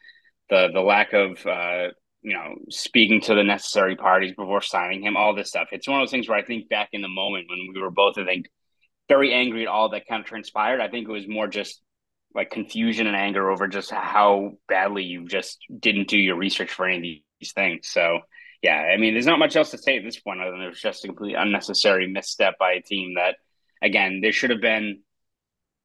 the 0.51 0.69
the 0.73 0.81
lack 0.81 1.13
of 1.13 1.45
uh, 1.47 1.89
you 2.23 2.35
know 2.35 2.55
speaking 2.69 3.21
to 3.23 3.35
the 3.35 3.45
necessary 3.45 3.97
parties 3.97 4.35
before 4.35 4.63
signing 4.63 5.03
him, 5.03 5.17
all 5.17 5.35
this 5.35 5.49
stuff. 5.49 5.69
It's 5.73 5.89
one 5.89 6.01
of 6.01 6.03
those 6.03 6.11
things 6.11 6.29
where 6.29 6.39
I 6.39 6.45
think 6.45 6.69
back 6.69 6.89
in 6.93 7.03
the 7.03 7.09
moment 7.09 7.47
when 7.49 7.69
we 7.75 7.81
were 7.81 7.91
both, 7.91 8.19
I 8.19 8.25
think, 8.25 8.47
very 9.09 9.33
angry 9.33 9.63
at 9.63 9.69
all 9.69 9.91
that 9.91 10.07
kind 10.09 10.21
of 10.21 10.27
transpired. 10.27 10.81
I 10.81 10.89
think 10.89 11.09
it 11.09 11.13
was 11.13 11.29
more 11.29 11.47
just 11.47 11.81
like 12.35 12.51
confusion 12.51 13.07
and 13.07 13.17
anger 13.17 13.51
over 13.51 13.69
just 13.69 13.91
how 13.91 14.53
badly 14.69 15.05
you 15.05 15.27
just 15.27 15.59
didn't 15.79 16.09
do 16.09 16.19
your 16.19 16.37
research 16.37 16.71
for 16.71 16.87
any 16.87 16.97
of 16.97 17.23
these 17.41 17.53
things. 17.53 17.89
So 17.89 18.21
yeah, 18.63 18.77
I 18.77 18.97
mean, 18.97 19.15
there's 19.15 19.27
not 19.27 19.41
much 19.41 19.57
else 19.57 19.73
to 19.73 19.79
say 19.79 19.99
at 19.99 20.05
this 20.05 20.21
point 20.21 20.41
other 20.41 20.53
than 20.53 20.61
it 20.61 20.69
was 20.69 20.81
just 20.81 21.05
a 21.05 21.09
completely 21.09 21.35
unnecessary 21.35 22.07
misstep 22.07 22.59
by 22.59 22.73
a 22.73 22.81
team 22.81 23.15
that, 23.17 23.37
again, 23.83 24.21
there 24.23 24.33
should 24.33 24.51
have 24.51 24.61
been 24.61 25.01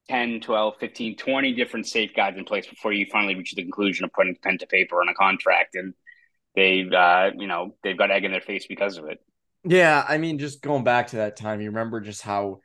10, 0.10 0.42
12, 0.42 0.76
15, 0.80 1.18
20 1.18 1.54
different 1.54 1.88
safeguards 1.88 2.38
in 2.38 2.46
place 2.46 2.68
before 2.68 2.94
you 2.94 3.08
finally 3.12 3.34
reach 3.34 3.54
the 3.56 3.64
conclusion 3.64 4.06
of 4.06 4.14
putting 4.14 4.38
pen 4.42 4.60
to 4.60 4.68
paper 4.68 5.02
on 5.02 5.10
a 5.10 5.16
contract. 5.16 5.74
And 5.74 5.96
they've, 6.56 6.92
uh, 6.92 7.32
you 7.36 7.48
know, 7.48 7.76
they've 7.84 7.98
got 7.98 8.12
egg 8.12 8.26
in 8.26 8.32
their 8.32 8.42
face 8.42 8.68
because 8.68 8.98
of 8.98 9.06
it. 9.06 9.18
Yeah. 9.64 10.06
I 10.08 10.20
mean, 10.20 10.38
just 10.38 10.62
going 10.62 10.84
back 10.84 11.08
to 11.08 11.18
that 11.18 11.36
time, 11.36 11.62
you 11.62 11.70
remember 11.70 12.00
just 12.00 12.22
how 12.22 12.62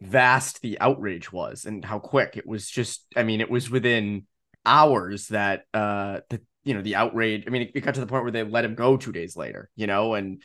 vast 0.00 0.60
the 0.60 0.78
outrage 0.80 1.32
was 1.32 1.64
and 1.64 1.84
how 1.84 1.98
quick 1.98 2.36
it 2.36 2.46
was 2.46 2.68
just, 2.68 3.04
I 3.16 3.22
mean, 3.22 3.40
it 3.40 3.50
was 3.50 3.70
within 3.70 4.26
hours 4.64 5.28
that, 5.28 5.64
uh, 5.74 6.20
the, 6.30 6.40
you 6.64 6.74
know, 6.74 6.82
the 6.82 6.96
outrage. 6.96 7.44
I 7.46 7.50
mean, 7.50 7.62
it, 7.62 7.72
it 7.74 7.80
got 7.80 7.94
to 7.94 8.00
the 8.00 8.06
point 8.06 8.24
where 8.24 8.32
they 8.32 8.42
let 8.42 8.64
him 8.64 8.74
go 8.74 8.96
two 8.96 9.12
days 9.12 9.36
later, 9.36 9.70
you 9.74 9.86
know, 9.86 10.14
and 10.14 10.42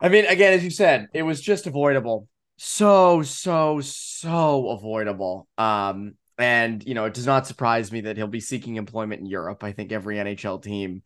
I 0.00 0.08
mean, 0.08 0.26
again, 0.26 0.52
as 0.52 0.64
you 0.64 0.70
said, 0.70 1.08
it 1.14 1.22
was 1.22 1.40
just 1.40 1.66
avoidable. 1.66 2.28
So, 2.58 3.22
so, 3.22 3.80
so 3.80 4.70
avoidable. 4.70 5.48
Um, 5.58 6.14
and 6.38 6.86
you 6.86 6.94
know, 6.94 7.04
it 7.06 7.14
does 7.14 7.26
not 7.26 7.46
surprise 7.46 7.90
me 7.90 8.02
that 8.02 8.16
he'll 8.16 8.26
be 8.26 8.40
seeking 8.40 8.76
employment 8.76 9.20
in 9.20 9.26
Europe. 9.26 9.64
I 9.64 9.72
think 9.72 9.92
every 9.92 10.16
NHL 10.16 10.62
team 10.62 11.02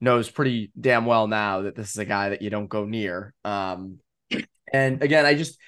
knows 0.00 0.30
pretty 0.30 0.72
damn 0.78 1.06
well 1.06 1.26
now 1.28 1.62
that 1.62 1.76
this 1.76 1.90
is 1.90 1.98
a 1.98 2.04
guy 2.04 2.30
that 2.30 2.42
you 2.42 2.50
don't 2.50 2.68
go 2.68 2.84
near. 2.84 3.32
Um, 3.44 4.00
and 4.72 5.02
again, 5.02 5.26
I 5.26 5.34
just 5.34 5.58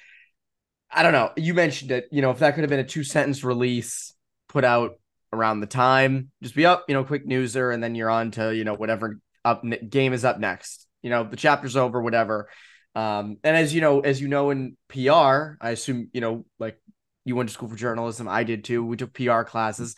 I 0.91 1.03
don't 1.03 1.13
know. 1.13 1.31
You 1.35 1.53
mentioned 1.53 1.91
it. 1.91 2.07
You 2.11 2.21
know, 2.21 2.31
if 2.31 2.39
that 2.39 2.55
could 2.55 2.61
have 2.61 2.69
been 2.69 2.79
a 2.79 2.83
two 2.83 3.03
sentence 3.03 3.43
release 3.43 4.13
put 4.47 4.63
out 4.63 4.99
around 5.33 5.59
the 5.59 5.67
time. 5.67 6.31
Just 6.41 6.55
be 6.55 6.65
up, 6.65 6.85
you 6.87 6.93
know, 6.93 7.03
quick 7.03 7.27
newser, 7.27 7.73
and 7.73 7.83
then 7.83 7.95
you're 7.95 8.09
on 8.09 8.31
to 8.31 8.55
you 8.55 8.63
know 8.63 8.73
whatever 8.73 9.19
up 9.43 9.63
game 9.89 10.13
is 10.13 10.25
up 10.25 10.39
next. 10.39 10.87
You 11.01 11.09
know, 11.09 11.23
the 11.23 11.37
chapter's 11.37 11.75
over, 11.75 12.01
whatever. 12.01 12.49
Um, 12.95 13.37
and 13.43 13.55
as 13.55 13.73
you 13.73 13.81
know, 13.81 13.99
as 13.99 14.19
you 14.19 14.27
know 14.27 14.49
in 14.49 14.77
PR, 14.87 15.55
I 15.61 15.69
assume 15.71 16.09
you 16.13 16.21
know, 16.21 16.45
like 16.59 16.79
you 17.25 17.35
went 17.35 17.49
to 17.49 17.53
school 17.53 17.69
for 17.69 17.75
journalism. 17.75 18.27
I 18.27 18.43
did 18.43 18.63
too. 18.63 18.83
We 18.83 18.97
took 18.97 19.13
PR 19.13 19.43
classes. 19.43 19.95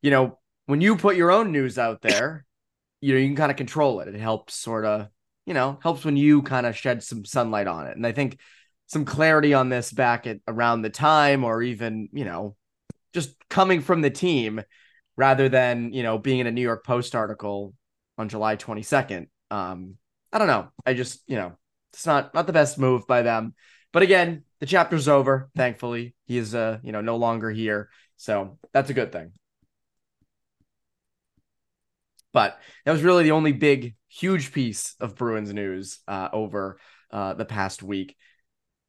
You 0.00 0.10
know, 0.10 0.38
when 0.66 0.80
you 0.80 0.96
put 0.96 1.16
your 1.16 1.30
own 1.30 1.52
news 1.52 1.78
out 1.78 2.00
there, 2.02 2.46
you 3.00 3.14
know, 3.14 3.20
you 3.20 3.28
can 3.28 3.36
kind 3.36 3.50
of 3.50 3.56
control 3.56 4.00
it. 4.00 4.08
It 4.08 4.18
helps 4.18 4.54
sort 4.54 4.84
of, 4.84 5.08
you 5.44 5.54
know, 5.54 5.78
helps 5.82 6.04
when 6.04 6.16
you 6.16 6.42
kind 6.42 6.66
of 6.66 6.76
shed 6.76 7.02
some 7.02 7.24
sunlight 7.24 7.66
on 7.66 7.86
it. 7.88 7.96
And 7.96 8.06
I 8.06 8.12
think 8.12 8.38
some 8.88 9.04
clarity 9.04 9.54
on 9.54 9.68
this 9.68 9.92
back 9.92 10.26
at 10.26 10.38
around 10.48 10.82
the 10.82 10.90
time, 10.90 11.44
or 11.44 11.62
even, 11.62 12.08
you 12.12 12.24
know, 12.24 12.56
just 13.12 13.34
coming 13.48 13.80
from 13.80 14.00
the 14.00 14.10
team 14.10 14.60
rather 15.16 15.48
than 15.48 15.92
you 15.92 16.02
know 16.02 16.16
being 16.16 16.38
in 16.38 16.46
a 16.46 16.52
New 16.52 16.62
York 16.62 16.84
Post 16.84 17.14
article 17.14 17.74
on 18.16 18.28
July 18.28 18.56
22nd. 18.56 19.26
Um, 19.50 19.96
I 20.32 20.38
don't 20.38 20.46
know. 20.46 20.68
I 20.86 20.94
just 20.94 21.20
you 21.26 21.36
know 21.36 21.52
it's 21.92 22.06
not 22.06 22.34
not 22.34 22.46
the 22.46 22.52
best 22.52 22.78
move 22.78 23.06
by 23.06 23.22
them. 23.22 23.54
But 23.92 24.02
again, 24.02 24.44
the 24.60 24.66
chapter's 24.66 25.08
over. 25.08 25.50
Thankfully, 25.56 26.14
he 26.26 26.38
is 26.38 26.54
uh 26.54 26.78
you 26.82 26.92
know 26.92 27.00
no 27.00 27.16
longer 27.16 27.50
here, 27.50 27.90
so 28.16 28.58
that's 28.72 28.90
a 28.90 28.94
good 28.94 29.12
thing. 29.12 29.32
But 32.32 32.58
that 32.84 32.92
was 32.92 33.02
really 33.02 33.24
the 33.24 33.32
only 33.32 33.52
big, 33.52 33.96
huge 34.08 34.52
piece 34.52 34.94
of 35.00 35.16
Bruins 35.16 35.52
news 35.52 35.98
uh, 36.06 36.28
over 36.32 36.78
uh, 37.10 37.34
the 37.34 37.46
past 37.46 37.82
week. 37.82 38.16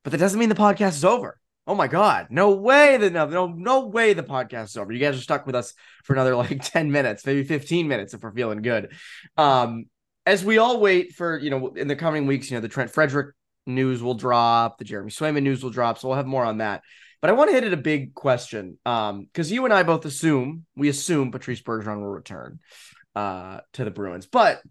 But 0.03 0.11
that 0.11 0.17
doesn't 0.17 0.39
mean 0.39 0.49
the 0.49 0.55
podcast 0.55 0.95
is 0.95 1.05
over. 1.05 1.39
Oh 1.67 1.75
my 1.75 1.87
god, 1.87 2.27
no 2.31 2.55
way 2.55 2.97
that 2.97 3.13
no, 3.13 3.27
no, 3.27 3.47
no 3.47 3.85
way 3.85 4.13
the 4.13 4.23
podcast 4.23 4.65
is 4.65 4.77
over. 4.77 4.91
You 4.91 4.99
guys 4.99 5.15
are 5.15 5.21
stuck 5.21 5.45
with 5.45 5.55
us 5.55 5.73
for 6.03 6.13
another 6.13 6.35
like 6.35 6.63
10 6.63 6.91
minutes, 6.91 7.25
maybe 7.25 7.43
15 7.43 7.87
minutes 7.87 8.13
if 8.13 8.23
we're 8.23 8.31
feeling 8.31 8.63
good. 8.63 8.91
Um, 9.37 9.85
as 10.25 10.43
we 10.43 10.57
all 10.57 10.79
wait 10.79 11.13
for, 11.13 11.37
you 11.37 11.49
know, 11.49 11.67
in 11.75 11.87
the 11.87 11.95
coming 11.95 12.25
weeks, 12.25 12.49
you 12.49 12.57
know, 12.57 12.61
the 12.61 12.69
Trent 12.69 12.91
Frederic 12.91 13.35
news 13.67 14.01
will 14.01 14.15
drop, 14.15 14.79
the 14.79 14.83
Jeremy 14.83 15.11
Swayman 15.11 15.43
news 15.43 15.63
will 15.63 15.69
drop. 15.69 15.99
So 15.99 16.07
we'll 16.07 16.17
have 16.17 16.25
more 16.25 16.43
on 16.43 16.57
that. 16.57 16.81
But 17.21 17.29
I 17.29 17.33
want 17.33 17.49
to 17.49 17.53
hit 17.53 17.63
it 17.63 17.73
a 17.73 17.77
big 17.77 18.13
question. 18.15 18.79
Um, 18.85 19.25
because 19.25 19.51
you 19.51 19.65
and 19.65 19.73
I 19.73 19.83
both 19.83 20.05
assume, 20.05 20.65
we 20.75 20.89
assume 20.89 21.31
Patrice 21.31 21.61
Bergeron 21.61 21.99
will 21.99 22.07
return 22.07 22.59
uh 23.15 23.59
to 23.73 23.83
the 23.83 23.91
Bruins. 23.91 24.25
But 24.25 24.61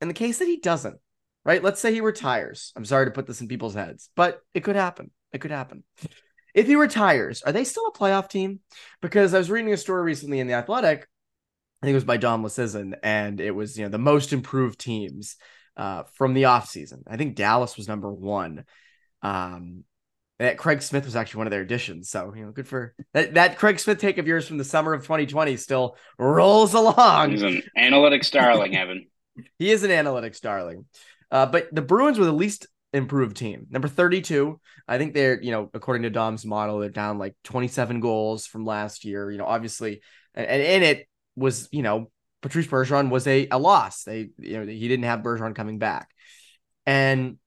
in 0.00 0.08
the 0.08 0.14
case 0.14 0.38
that 0.38 0.48
he 0.48 0.58
doesn't, 0.58 0.98
right? 1.44 1.62
Let's 1.62 1.80
say 1.80 1.92
he 1.92 2.00
retires. 2.00 2.72
I'm 2.76 2.84
sorry 2.84 3.06
to 3.06 3.10
put 3.10 3.26
this 3.26 3.40
in 3.40 3.48
people's 3.48 3.74
heads, 3.74 4.10
but 4.16 4.40
it 4.54 4.64
could 4.64 4.76
happen. 4.76 5.10
It 5.32 5.40
could 5.40 5.50
happen. 5.50 5.84
If 6.54 6.66
he 6.66 6.76
retires, 6.76 7.42
are 7.42 7.52
they 7.52 7.64
still 7.64 7.86
a 7.86 7.92
playoff 7.92 8.28
team? 8.28 8.60
Because 9.00 9.32
I 9.32 9.38
was 9.38 9.50
reading 9.50 9.72
a 9.72 9.76
story 9.76 10.02
recently 10.02 10.38
in 10.40 10.46
the 10.46 10.54
Athletic. 10.54 11.08
I 11.82 11.86
think 11.86 11.92
it 11.92 11.96
was 11.96 12.04
by 12.04 12.18
Dom 12.18 12.44
Luszczyszyn, 12.44 12.94
and 13.02 13.40
it 13.40 13.52
was 13.52 13.76
you 13.76 13.84
know 13.84 13.90
the 13.90 13.98
most 13.98 14.32
improved 14.32 14.78
teams 14.78 15.36
uh, 15.76 16.04
from 16.14 16.34
the 16.34 16.44
offseason. 16.44 17.02
I 17.08 17.16
think 17.16 17.34
Dallas 17.34 17.76
was 17.76 17.88
number 17.88 18.12
one. 18.12 18.64
Um, 19.22 19.84
that 20.38 20.58
Craig 20.58 20.82
Smith 20.82 21.04
was 21.04 21.14
actually 21.14 21.38
one 21.38 21.46
of 21.46 21.50
their 21.52 21.60
additions. 21.60 22.10
So, 22.10 22.32
you 22.34 22.44
know, 22.44 22.50
good 22.50 22.66
for 22.66 22.94
that. 23.14 23.34
That 23.34 23.58
Craig 23.58 23.78
Smith 23.78 23.98
take 23.98 24.18
of 24.18 24.26
yours 24.26 24.46
from 24.46 24.58
the 24.58 24.64
summer 24.64 24.92
of 24.92 25.02
2020 25.02 25.56
still 25.56 25.96
rolls 26.18 26.74
along. 26.74 27.30
He's 27.30 27.42
an 27.42 27.62
analytics 27.78 28.30
darling, 28.30 28.76
Evan. 28.76 29.06
he 29.58 29.70
is 29.70 29.84
an 29.84 29.90
analytics 29.90 30.40
darling. 30.40 30.86
Uh, 31.32 31.46
but 31.46 31.74
the 31.74 31.82
Bruins 31.82 32.18
were 32.18 32.26
the 32.26 32.32
least 32.32 32.66
improved 32.92 33.36
team. 33.36 33.66
Number 33.70 33.88
32. 33.88 34.60
I 34.86 34.98
think 34.98 35.14
they're, 35.14 35.42
you 35.42 35.50
know, 35.50 35.70
according 35.72 36.02
to 36.02 36.10
Dom's 36.10 36.44
model, 36.44 36.78
they're 36.78 36.90
down 36.90 37.18
like 37.18 37.34
27 37.44 38.00
goals 38.00 38.46
from 38.46 38.66
last 38.66 39.04
year. 39.06 39.30
You 39.30 39.38
know, 39.38 39.46
obviously, 39.46 40.02
and, 40.34 40.46
and 40.46 40.62
in 40.62 40.82
it 40.82 41.08
was, 41.34 41.68
you 41.72 41.82
know, 41.82 42.10
Patrice 42.42 42.66
Bergeron 42.66 43.08
was 43.08 43.26
a, 43.26 43.48
a 43.50 43.58
loss. 43.58 44.04
They, 44.04 44.30
you 44.38 44.58
know, 44.60 44.66
he 44.66 44.88
didn't 44.88 45.04
have 45.04 45.20
Bergeron 45.20 45.54
coming 45.54 45.78
back. 45.78 46.08
And 46.84 47.38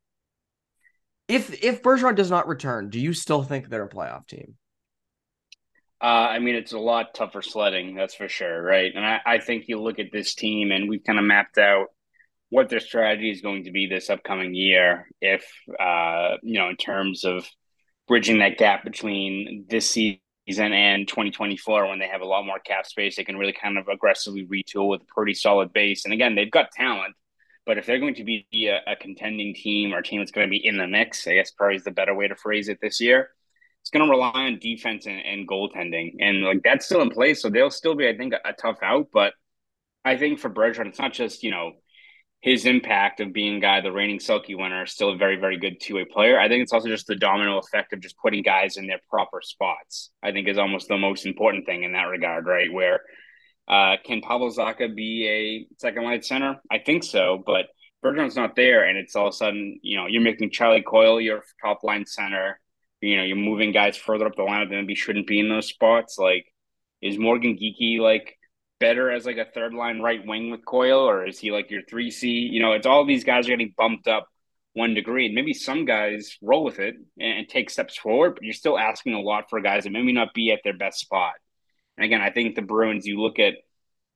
if 1.28 1.64
if 1.64 1.84
Bergeron 1.84 2.16
does 2.16 2.32
not 2.32 2.48
return, 2.48 2.90
do 2.90 3.00
you 3.00 3.14
still 3.14 3.44
think 3.44 3.70
they're 3.70 3.84
a 3.84 3.90
playoff 3.90 4.28
team? 4.28 4.56
Uh, 6.02 6.28
I 6.30 6.40
mean, 6.40 6.56
it's 6.56 6.74
a 6.74 6.80
lot 6.80 7.14
tougher 7.14 7.42
sledding, 7.42 7.96
that's 7.96 8.16
for 8.16 8.28
sure, 8.28 8.62
right? 8.62 8.92
And 8.94 9.06
I, 9.06 9.22
I 9.26 9.38
think 9.40 9.66
you 9.68 9.82
look 9.82 9.98
at 9.98 10.12
this 10.12 10.36
team, 10.36 10.72
and 10.72 10.90
we've 10.90 11.04
kind 11.04 11.18
of 11.18 11.26
mapped 11.26 11.58
out 11.58 11.88
what 12.56 12.70
their 12.70 12.80
strategy 12.80 13.30
is 13.30 13.42
going 13.42 13.66
to 13.66 13.72
be 13.72 13.86
this 13.86 14.10
upcoming 14.10 14.56
year 14.56 15.10
if 15.20 15.46
uh, 15.78 16.38
you 16.42 16.58
know 16.58 16.70
in 16.70 16.78
terms 16.78 17.26
of 17.26 17.46
bridging 18.08 18.38
that 18.40 18.58
gap 18.58 18.86
between 18.86 19.66
this 19.68 19.90
season 19.90 20.22
and 20.48 21.06
2024 21.06 21.90
when 21.90 22.00
they 22.00 22.08
have 22.08 22.22
a 22.22 22.26
lot 22.26 22.46
more 22.46 22.60
cap 22.60 22.86
space 22.86 23.18
they 23.18 23.26
can 23.26 23.36
really 23.36 23.52
kind 23.52 23.78
of 23.78 23.90
aggressively 23.90 24.48
retool 24.48 24.88
with 24.90 25.02
a 25.02 25.14
pretty 25.14 25.34
solid 25.34 25.74
base. 25.74 26.06
And 26.06 26.14
again 26.14 26.36
they've 26.36 26.50
got 26.50 26.72
talent 26.72 27.14
but 27.66 27.78
if 27.78 27.86
they're 27.86 28.00
going 28.00 28.16
to 28.16 28.24
be 28.24 28.48
a, 28.54 28.80
a 28.90 28.96
contending 28.96 29.54
team 29.54 29.94
or 29.94 29.98
a 29.98 30.04
team 30.04 30.22
that's 30.22 30.32
going 30.32 30.48
to 30.48 30.50
be 30.50 30.66
in 30.66 30.78
the 30.78 30.88
mix 30.88 31.28
i 31.28 31.34
guess 31.34 31.52
probably 31.52 31.76
is 31.76 31.84
the 31.84 31.92
better 31.92 32.16
way 32.16 32.30
to 32.30 32.38
phrase 32.38 32.70
it 32.70 32.80
this 32.82 33.02
year 33.02 33.32
it's 33.82 33.90
going 33.90 34.06
to 34.06 34.10
rely 34.10 34.32
on 34.32 34.60
defense 34.60 35.06
and, 35.06 35.20
and 35.20 35.48
goaltending. 35.48 36.16
And 36.20 36.42
like 36.42 36.62
that's 36.64 36.86
still 36.86 37.02
in 37.02 37.10
place 37.10 37.42
so 37.42 37.50
they'll 37.50 37.70
still 37.70 37.96
be 37.96 38.08
i 38.08 38.16
think 38.16 38.32
a, 38.32 38.40
a 38.48 38.54
tough 38.54 38.78
out 38.82 39.08
but 39.12 39.34
i 40.06 40.16
think 40.16 40.40
for 40.40 40.50
Bergeron, 40.50 40.88
it's 40.88 41.00
not 41.00 41.12
just 41.12 41.44
you 41.44 41.52
know 41.52 41.74
his 42.42 42.66
impact 42.66 43.20
of 43.20 43.34
being 43.34 43.60
guy, 43.60 43.82
the 43.82 43.92
reigning 43.92 44.20
Selke 44.20 44.58
winner, 44.58 44.86
still 44.86 45.12
a 45.12 45.18
very, 45.18 45.36
very 45.36 45.58
good 45.58 45.82
two 45.82 45.96
way 45.96 46.06
player. 46.06 46.40
I 46.40 46.48
think 46.48 46.62
it's 46.62 46.74
also 46.74 46.90
just 46.90 47.08
the 47.08 47.16
domino 47.16 47.58
effect 47.58 47.94
of 47.94 48.02
just 48.02 48.18
putting 48.18 48.44
guys 48.44 48.78
in 48.78 48.86
their 48.88 49.00
proper 49.10 49.42
spots. 49.42 50.12
I 50.22 50.32
think 50.32 50.48
is 50.48 50.58
almost 50.58 50.88
the 50.88 50.98
most 50.98 51.26
important 51.26 51.66
thing 51.66 51.84
in 51.84 51.94
that 51.94 52.04
regard, 52.04 52.46
right? 52.46 52.72
Where 52.72 53.02
Uh, 53.68 53.98
can 54.06 54.22
Pavel 54.22 54.52
Zacha 54.52 54.94
be 54.94 55.28
a 55.28 55.68
second 55.80 56.04
line 56.04 56.22
center? 56.22 56.62
I 56.70 56.78
think 56.78 57.04
so, 57.04 57.42
but 57.44 57.66
Bergeron's 58.04 58.36
not 58.36 58.56
there, 58.56 58.84
and 58.84 58.96
it's 58.96 59.16
all 59.16 59.30
of 59.30 59.34
a 59.34 59.38
sudden, 59.38 59.80
you 59.82 59.98
know, 59.98 60.06
you're 60.06 60.22
making 60.22 60.52
Charlie 60.52 60.84
Coyle 60.84 61.20
your 61.20 61.42
top 61.60 61.84
line 61.84 62.06
center. 62.06 62.60
You 63.02 63.18
know, 63.18 63.24
you're 63.24 63.36
moving 63.38 63.72
guys 63.72 63.98
further 63.98 64.28
up 64.28 64.36
the 64.36 64.44
lineup 64.44 64.70
that 64.70 64.76
maybe 64.76 64.94
shouldn't 64.94 65.26
be 65.26 65.40
in 65.40 65.50
those 65.50 65.68
spots. 65.68 66.20
Like, 66.20 66.46
is 67.02 67.18
Morgan 67.18 67.58
Geekie 67.58 68.00
like 68.00 68.38
better 68.80 69.12
as 69.12 69.26
like 69.26 69.38
a 69.38 69.46
third 69.46 69.74
line 69.74 70.00
right 70.00 70.26
wing 70.26 70.52
with 70.52 70.66
Coyle, 70.66 71.08
or 71.08 71.26
is 71.26 71.40
he 71.40 71.52
like 71.52 71.72
your 71.72 71.82
three 71.84 72.12
C? 72.12 72.30
You 72.30 72.62
know, 72.62 72.74
it's 72.74 72.86
all 72.86 73.06
these 73.06 73.24
guys 73.24 73.48
are 73.48 73.52
getting 73.52 73.74
bumped 73.78 74.08
up 74.08 74.28
one 74.74 74.94
degree, 74.94 75.26
and 75.28 75.36
maybe 75.36 75.54
some 75.54 75.86
guys 75.86 76.38
roll 76.42 76.64
with 76.64 76.80
it 76.80 76.96
and, 77.18 77.40
and 77.40 77.50
take 77.50 77.70
steps 77.70 77.96
forward, 77.98 78.36
but 78.36 78.44
you're 78.44 78.54
still 78.54 78.78
asking 78.78 79.14
a 79.14 79.22
lot 79.22 79.50
for 79.50 79.62
guys 79.62 79.86
that 79.86 79.92
maybe 79.92 80.12
not 80.12 80.34
be 80.34 80.52
at 80.52 80.60
their 80.64 80.78
best 80.78 81.00
spot. 81.00 81.34
And 81.98 82.04
again, 82.04 82.22
I 82.22 82.30
think 82.30 82.56
the 82.56 82.62
Bruins, 82.62 83.06
you 83.06 83.22
look 83.22 83.40
at 83.40 83.54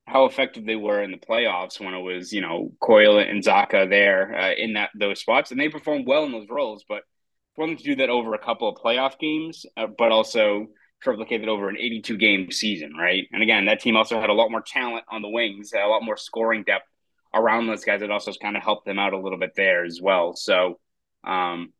how 0.05 0.25
effective 0.25 0.65
they 0.65 0.75
were 0.75 1.01
in 1.01 1.11
the 1.11 1.17
playoffs 1.17 1.79
when 1.79 1.93
it 1.93 2.01
was, 2.01 2.33
you 2.33 2.41
know, 2.41 2.73
Coyle 2.81 3.19
and 3.19 3.43
Zacha 3.43 3.89
there 3.89 4.35
uh, 4.37 4.53
in 4.53 4.73
that 4.73 4.89
those 4.99 5.21
spots, 5.21 5.51
and 5.51 5.59
they 5.59 5.69
performed 5.69 6.07
well 6.07 6.25
in 6.25 6.31
those 6.31 6.49
roles. 6.49 6.83
But 6.89 7.03
for 7.55 7.65
them 7.65 7.77
to 7.77 7.83
do 7.83 7.95
that 7.97 8.09
over 8.09 8.33
a 8.33 8.39
couple 8.39 8.67
of 8.67 8.81
playoff 8.83 9.17
games, 9.19 9.65
uh, 9.77 9.87
but 9.87 10.11
also 10.11 10.67
it 11.05 11.47
over 11.47 11.69
an 11.69 11.77
82 11.77 12.17
game 12.17 12.51
season, 12.51 12.93
right? 12.97 13.27
And 13.31 13.41
again, 13.41 13.65
that 13.65 13.79
team 13.79 13.95
also 13.95 14.19
had 14.19 14.29
a 14.29 14.33
lot 14.33 14.51
more 14.51 14.61
talent 14.61 15.05
on 15.09 15.21
the 15.21 15.29
wings, 15.29 15.73
a 15.73 15.87
lot 15.87 16.03
more 16.03 16.17
scoring 16.17 16.63
depth 16.63 16.85
around 17.33 17.67
those 17.67 17.83
guys. 17.83 18.01
It 18.01 18.11
also 18.11 18.31
kind 18.33 18.57
of 18.57 18.63
helped 18.63 18.85
them 18.85 18.99
out 18.99 19.13
a 19.13 19.19
little 19.19 19.39
bit 19.39 19.53
there 19.55 19.85
as 19.85 19.99
well. 20.01 20.35
So, 20.35 20.79
um, 21.23 21.73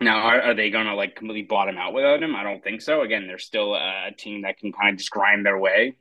now, 0.00 0.18
are, 0.22 0.42
are 0.42 0.54
they 0.54 0.70
going 0.70 0.86
to 0.86 0.94
like 0.94 1.14
completely 1.14 1.46
bottom 1.46 1.78
out 1.78 1.94
without 1.94 2.22
him? 2.22 2.34
I 2.34 2.42
don't 2.42 2.62
think 2.62 2.82
so. 2.82 3.02
Again, 3.02 3.26
they're 3.26 3.38
still 3.38 3.74
a 3.74 4.10
team 4.16 4.42
that 4.42 4.58
can 4.58 4.72
kind 4.72 4.94
of 4.94 4.98
just 4.98 5.10
grind 5.10 5.46
their 5.46 5.58
way. 5.58 5.96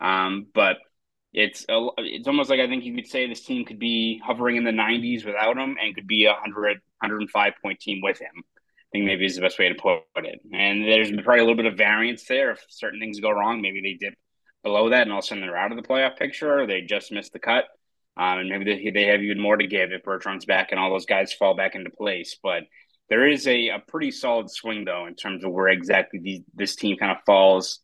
Um, 0.00 0.46
but 0.54 0.76
it's 1.32 1.64
a, 1.68 1.88
it's 1.98 2.28
almost 2.28 2.50
like 2.50 2.60
I 2.60 2.68
think 2.68 2.84
you 2.84 2.94
could 2.94 3.06
say 3.06 3.26
this 3.26 3.44
team 3.44 3.64
could 3.64 3.78
be 3.78 4.20
hovering 4.24 4.56
in 4.56 4.64
the 4.64 4.70
90s 4.70 5.24
without 5.24 5.56
him 5.56 5.76
and 5.82 5.94
could 5.94 6.06
be 6.06 6.26
a 6.26 6.32
100, 6.32 6.80
105 7.00 7.52
point 7.62 7.80
team 7.80 8.00
with 8.02 8.18
him. 8.18 8.44
Think 8.92 9.06
maybe 9.06 9.24
is 9.24 9.36
the 9.36 9.42
best 9.42 9.58
way 9.58 9.68
to 9.68 9.74
put 9.74 10.26
it. 10.26 10.40
And 10.52 10.84
there's 10.84 11.10
probably 11.10 11.38
a 11.38 11.42
little 11.44 11.56
bit 11.56 11.66
of 11.66 11.78
variance 11.78 12.24
there. 12.24 12.50
If 12.50 12.64
certain 12.68 13.00
things 13.00 13.20
go 13.20 13.30
wrong, 13.30 13.62
maybe 13.62 13.80
they 13.80 13.94
dip 13.94 14.14
below 14.62 14.90
that 14.90 15.02
and 15.02 15.12
all 15.12 15.18
of 15.18 15.24
a 15.24 15.26
sudden 15.26 15.42
they're 15.42 15.56
out 15.56 15.72
of 15.72 15.76
the 15.76 15.88
playoff 15.88 16.16
picture 16.16 16.60
or 16.60 16.66
they 16.66 16.82
just 16.82 17.10
missed 17.10 17.32
the 17.32 17.38
cut. 17.38 17.64
Um, 18.16 18.40
and 18.40 18.50
maybe 18.50 18.64
they, 18.64 18.90
they 18.90 19.06
have 19.06 19.22
even 19.22 19.40
more 19.40 19.56
to 19.56 19.66
give 19.66 19.90
if 19.92 20.02
Bertrand's 20.02 20.44
back 20.44 20.68
and 20.70 20.78
all 20.78 20.90
those 20.90 21.06
guys 21.06 21.32
fall 21.32 21.56
back 21.56 21.74
into 21.74 21.90
place. 21.90 22.36
But 22.42 22.64
there 23.08 23.26
is 23.26 23.46
a, 23.46 23.68
a 23.68 23.78
pretty 23.78 24.10
solid 24.10 24.50
swing, 24.50 24.84
though, 24.84 25.06
in 25.06 25.14
terms 25.14 25.44
of 25.44 25.52
where 25.52 25.68
exactly 25.68 26.20
these, 26.22 26.40
this 26.54 26.76
team 26.76 26.98
kind 26.98 27.12
of 27.12 27.24
falls 27.24 27.80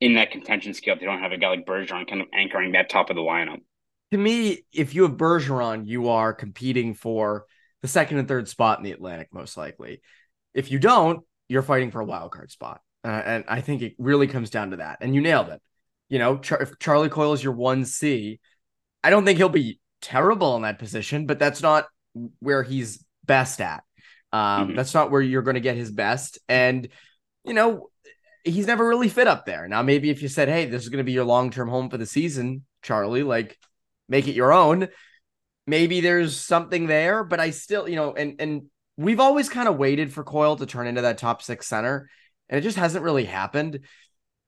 in 0.00 0.14
that 0.14 0.30
contention 0.30 0.74
scale. 0.74 0.96
They 0.98 1.06
don't 1.06 1.20
have 1.20 1.32
a 1.32 1.38
guy 1.38 1.48
like 1.48 1.64
Bergeron 1.64 2.08
kind 2.08 2.20
of 2.20 2.28
anchoring 2.34 2.72
that 2.72 2.90
top 2.90 3.08
of 3.08 3.16
the 3.16 3.22
lineup. 3.22 3.60
To 4.10 4.18
me, 4.18 4.64
if 4.72 4.94
you 4.94 5.04
have 5.04 5.12
Bergeron, 5.12 5.86
you 5.86 6.10
are 6.10 6.34
competing 6.34 6.92
for 6.92 7.46
the 7.80 7.88
second 7.88 8.18
and 8.18 8.28
third 8.28 8.48
spot 8.48 8.78
in 8.78 8.84
the 8.84 8.92
Atlantic, 8.92 9.28
most 9.32 9.56
likely. 9.56 10.02
If 10.54 10.70
you 10.70 10.78
don't, 10.78 11.20
you're 11.48 11.62
fighting 11.62 11.90
for 11.90 12.00
a 12.00 12.04
wild 12.04 12.32
card 12.32 12.50
spot. 12.50 12.80
Uh, 13.04 13.22
and 13.24 13.44
I 13.48 13.60
think 13.60 13.82
it 13.82 13.94
really 13.98 14.26
comes 14.26 14.50
down 14.50 14.70
to 14.70 14.76
that. 14.76 14.98
And 15.00 15.14
you 15.14 15.20
nailed 15.20 15.48
it. 15.48 15.60
You 16.08 16.18
know, 16.18 16.38
Char- 16.38 16.62
if 16.62 16.78
Charlie 16.78 17.08
Coyle 17.08 17.32
is 17.32 17.42
your 17.42 17.54
1C, 17.54 18.38
I 19.02 19.10
don't 19.10 19.24
think 19.24 19.38
he'll 19.38 19.48
be 19.48 19.80
terrible 20.00 20.56
in 20.56 20.62
that 20.62 20.78
position, 20.78 21.26
but 21.26 21.38
that's 21.38 21.62
not 21.62 21.86
where 22.40 22.62
he's 22.62 23.04
best 23.24 23.60
at. 23.60 23.82
Um, 24.32 24.68
mm-hmm. 24.68 24.76
That's 24.76 24.94
not 24.94 25.10
where 25.10 25.20
you're 25.20 25.42
going 25.42 25.54
to 25.54 25.60
get 25.60 25.76
his 25.76 25.90
best. 25.90 26.38
And, 26.48 26.88
you 27.44 27.54
know, 27.54 27.88
he's 28.44 28.66
never 28.66 28.86
really 28.86 29.08
fit 29.08 29.26
up 29.26 29.46
there. 29.46 29.68
Now, 29.68 29.82
maybe 29.82 30.10
if 30.10 30.22
you 30.22 30.28
said, 30.28 30.48
hey, 30.48 30.66
this 30.66 30.82
is 30.82 30.88
going 30.88 30.98
to 30.98 31.04
be 31.04 31.12
your 31.12 31.24
long 31.24 31.50
term 31.50 31.68
home 31.68 31.90
for 31.90 31.98
the 31.98 32.06
season, 32.06 32.64
Charlie, 32.82 33.22
like 33.22 33.58
make 34.08 34.28
it 34.28 34.34
your 34.34 34.52
own, 34.52 34.88
maybe 35.66 36.00
there's 36.00 36.36
something 36.36 36.86
there. 36.86 37.24
But 37.24 37.40
I 37.40 37.50
still, 37.50 37.88
you 37.88 37.96
know, 37.96 38.12
and, 38.14 38.40
and, 38.40 38.62
We've 38.96 39.20
always 39.20 39.48
kind 39.48 39.68
of 39.68 39.76
waited 39.76 40.12
for 40.12 40.22
Coyle 40.22 40.56
to 40.56 40.66
turn 40.66 40.86
into 40.86 41.02
that 41.02 41.18
top 41.18 41.42
six 41.42 41.66
center, 41.66 42.10
and 42.48 42.58
it 42.58 42.62
just 42.62 42.76
hasn't 42.76 43.04
really 43.04 43.24
happened. 43.24 43.80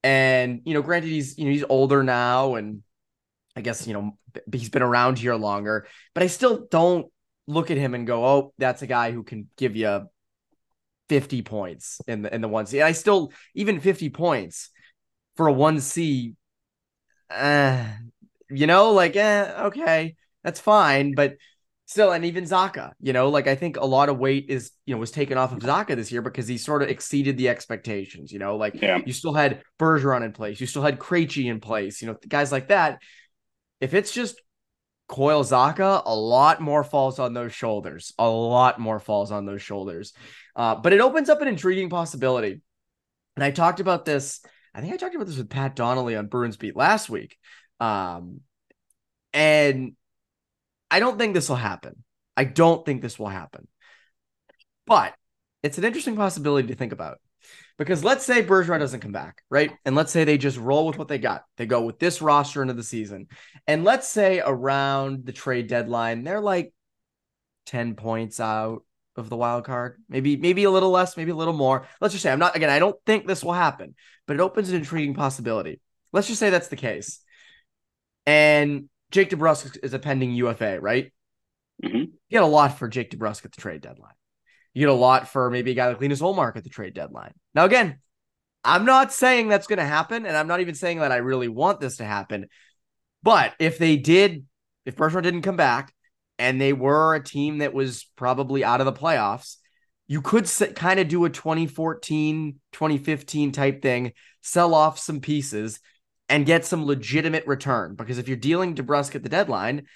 And 0.03 0.61
you 0.65 0.75
know, 0.75 0.83
granted, 0.83 1.09
he's 1.09 1.39
you 1.39 1.47
know 1.47 1.51
he's 1.51 1.65
older 1.69 2.03
now, 2.03 2.57
and 2.57 2.83
I 3.57 3.63
guess 3.63 3.87
you 3.87 3.95
know 3.95 4.19
he's 4.53 4.69
been 4.71 4.83
around 4.83 5.19
here 5.19 5.35
longer, 5.35 5.87
but 6.13 6.23
I 6.23 6.27
still 6.27 6.67
don't 6.71 7.11
look 7.47 7.71
at 7.71 7.79
him 7.79 7.95
and 7.95 8.07
go, 8.07 8.25
"Oh, 8.25 8.55
that's 8.59 8.83
a 8.83 8.87
guy 8.87 9.13
who 9.13 9.23
can 9.23 9.49
give 9.57 9.77
you 9.77 10.09
50 11.09 11.43
points 11.43 12.01
in 12.07 12.23
the 12.23 12.35
in 12.35 12.41
the 12.41 12.49
one 12.49 12.67
C." 12.67 12.83
I 12.83 12.93
still 12.93 13.33
even 13.55 13.81
50 13.81 14.11
points 14.11 14.71
for 15.37 15.47
a 15.49 15.53
one 15.53 15.81
C, 15.81 16.35
uh, 17.31 17.87
you 18.51 18.67
know, 18.67 18.93
like 18.93 19.17
eh, 19.17 19.53
okay, 19.67 20.17
that's 20.43 20.61
fine, 20.61 21.15
but 21.15 21.37
still, 21.87 22.13
and 22.13 22.25
even 22.25 22.45
Zacha, 22.45 22.93
you 23.01 23.13
know, 23.13 23.29
like 23.29 23.47
I 23.47 23.55
think 23.55 23.77
a 23.77 23.85
lot 23.85 24.09
of 24.09 24.19
weight 24.19 24.47
is 24.49 24.71
you 24.87 24.95
know 24.95 25.01
was 25.01 25.11
taken 25.11 25.39
off 25.39 25.53
of 25.53 25.59
Zacha 25.61 25.97
this 25.97 26.13
year 26.13 26.23
because 26.23 26.49
he 26.49 26.59
sort 26.59 26.83
of 26.83 26.89
exceeded 26.89 27.37
the 27.37 27.49
expectations. 27.49 28.33
You 28.33 28.39
know, 28.39 28.57
like 28.57 28.81
yeah. 28.81 29.01
you 29.05 29.13
still 29.13 29.35
had 29.35 29.63
Bergeron 29.79 30.25
in 30.25 30.33
place, 30.33 30.61
you 30.61 30.67
still 30.67 30.83
had 30.83 30.99
Krejci 30.99 31.51
in 31.51 31.61
place, 31.61 32.01
you 32.01 32.09
know, 32.09 32.17
guys 32.29 32.53
like 32.53 32.69
that. 32.69 33.01
If 33.81 33.95
it's 33.95 34.13
just 34.13 34.41
Coyle 35.09 35.45
Zacha, 35.45 36.03
a 36.05 36.15
lot 36.15 36.61
more 36.61 36.83
falls 36.83 37.19
on 37.19 37.35
those 37.35 37.53
shoulders. 37.53 38.13
A 38.19 38.29
lot 38.29 38.81
more 38.81 38.99
falls 38.99 39.31
on 39.31 39.45
those 39.45 39.63
shoulders. 39.63 40.13
Uh, 40.57 40.77
but 40.77 40.93
it 40.93 41.01
opens 41.01 41.29
up 41.29 41.43
an 41.43 41.49
intriguing 41.49 41.91
possibility. 41.91 42.63
And 43.37 43.45
I 43.45 43.51
talked 43.51 43.81
about 43.81 44.05
this, 44.05 44.41
I 44.75 44.81
think 44.81 44.95
I 44.95 44.97
talked 44.97 45.15
about 45.15 45.27
this 45.27 45.37
with 45.37 45.51
Pat 45.51 45.77
Donnelly 45.77 46.17
on 46.17 46.29
Bruins 46.29 46.57
Beat 46.57 46.77
last 46.77 47.11
week. 47.11 47.37
Um, 47.81 48.41
and 49.33 49.95
I 50.95 51.01
don't 51.01 51.19
think 51.19 51.35
this 51.35 51.49
will 51.49 51.57
happen. 51.57 52.05
I 52.37 52.45
don't 52.45 52.87
think 52.87 53.03
this 53.03 53.19
will 53.19 53.27
happen. 53.27 53.67
But 54.87 55.13
it's 55.65 55.77
an 55.77 55.83
interesting 55.83 56.15
possibility 56.15 56.69
to 56.69 56.77
think 56.77 56.93
about. 56.93 57.19
Because 57.79 58.05
let's 58.05 58.25
say 58.25 58.45
Bergeron 58.45 58.79
doesn't 58.79 59.01
come 59.01 59.11
back, 59.11 59.43
right? 59.51 59.73
And 59.85 59.97
let's 59.97 60.13
say 60.13 60.23
they 60.23 60.39
just 60.39 60.57
roll 60.57 60.87
with 60.87 60.97
what 60.97 61.09
they 61.09 61.19
got. 61.19 61.43
They 61.57 61.67
go 61.67 61.83
with 61.83 61.99
this 61.99 62.23
roster 62.23 62.63
into 62.63 62.75
the 62.75 62.85
season. 62.85 63.27
And 63.67 63.83
let's 63.83 64.09
say 64.09 64.41
around 64.41 65.27
the 65.27 65.33
trade 65.33 65.67
deadline, 65.67 66.23
they're 66.23 66.41
like 66.41 66.73
10 67.67 67.97
points 67.97 68.39
out 68.39 68.85
of 69.17 69.29
the 69.29 69.37
wild 69.37 69.65
card. 69.65 70.01
Maybe, 70.09 70.37
maybe 70.37 70.63
a 70.63 70.71
little 70.71 70.91
less, 70.91 71.17
maybe 71.17 71.33
a 71.33 71.37
little 71.37 71.55
more. 71.55 71.89
Let's 72.01 72.15
just 72.15 72.23
say 72.23 72.31
I'm 72.31 72.39
not 72.39 72.55
again, 72.55 72.71
I 72.71 72.79
don't 72.79 72.97
think 73.05 73.27
this 73.27 73.43
will 73.43 73.53
happen, 73.53 73.97
but 74.29 74.35
it 74.35 74.41
opens 74.41 74.71
an 74.71 74.77
intriguing 74.77 75.15
possibility. 75.15 75.81
Let's 76.13 76.29
just 76.29 76.39
say 76.39 76.51
that's 76.51 76.69
the 76.69 76.77
case. 76.77 77.19
And 78.27 78.89
Jake 79.15 79.31
DeBrusk 79.31 79.79
is 79.85 79.95
a 79.95 80.01
pending 80.01 80.33
UFA, 80.33 80.81
right? 80.81 81.13
Mm-hmm. 81.85 81.97
You 81.97 82.13
get 82.33 82.43
a 82.43 82.47
lot 82.47 82.81
for 82.81 82.89
Jake 82.89 83.13
DeBrusk 83.13 83.45
at 83.45 83.53
the 83.53 83.61
trade 83.61 83.81
deadline. 83.81 84.15
You 84.73 84.81
get 84.81 84.89
a 84.89 84.93
lot 84.93 85.29
for 85.29 85.53
maybe 85.53 85.71
a 85.71 85.75
guy 85.75 85.87
like 85.87 86.01
Linus 86.01 86.21
Ullmark 86.21 86.57
at 86.57 86.65
the 86.65 86.69
trade 86.69 86.95
deadline. 86.95 87.33
Now, 87.55 87.65
again, 87.65 88.01
I'm 88.65 88.85
not 88.85 89.13
saying 89.13 89.47
that's 89.47 89.69
going 89.69 89.79
to 89.79 89.85
happen, 89.85 90.27
and 90.27 90.37
I'm 90.37 90.49
not 90.49 90.59
even 90.59 90.75
saying 90.75 90.99
that 90.99 91.13
I 91.13 91.19
really 91.19 91.47
want 91.47 91.79
this 91.79 91.99
to 91.99 92.05
happen. 92.05 92.49
But 93.23 93.55
if 93.61 93.79
they 93.79 93.97
did, 93.97 94.47
if 94.85 94.97
Bergeron 94.97 95.23
didn't 95.23 95.43
come 95.43 95.57
back, 95.57 95.95
and 96.41 96.61
they 96.61 96.73
were 96.73 97.15
a 97.15 97.23
team 97.23 97.59
that 97.59 97.73
was 97.73 98.11
probably 98.17 98.65
out 98.65 98.81
of 98.81 98.85
the 98.85 98.93
playoffs, 98.93 99.59
you 100.09 100.23
could 100.23 100.51
kind 100.75 100.99
of 100.99 101.07
do 101.07 101.25
a 101.25 101.31
2014, 101.31 102.59
2015 102.73 103.53
type 103.53 103.81
thing, 103.81 104.13
sell 104.43 104.75
off 104.75 104.99
some 104.99 105.21
pieces, 105.21 105.79
and 106.29 106.47
get 106.47 106.65
some 106.65 106.87
legitimate 106.87 107.47
return. 107.47 107.95
Because 107.95 108.19
if 108.19 108.29
you're 108.29 108.37
dealing 108.37 108.75
DeBrusk 108.75 109.15
at 109.15 109.23
the 109.23 109.29
deadline, 109.29 109.87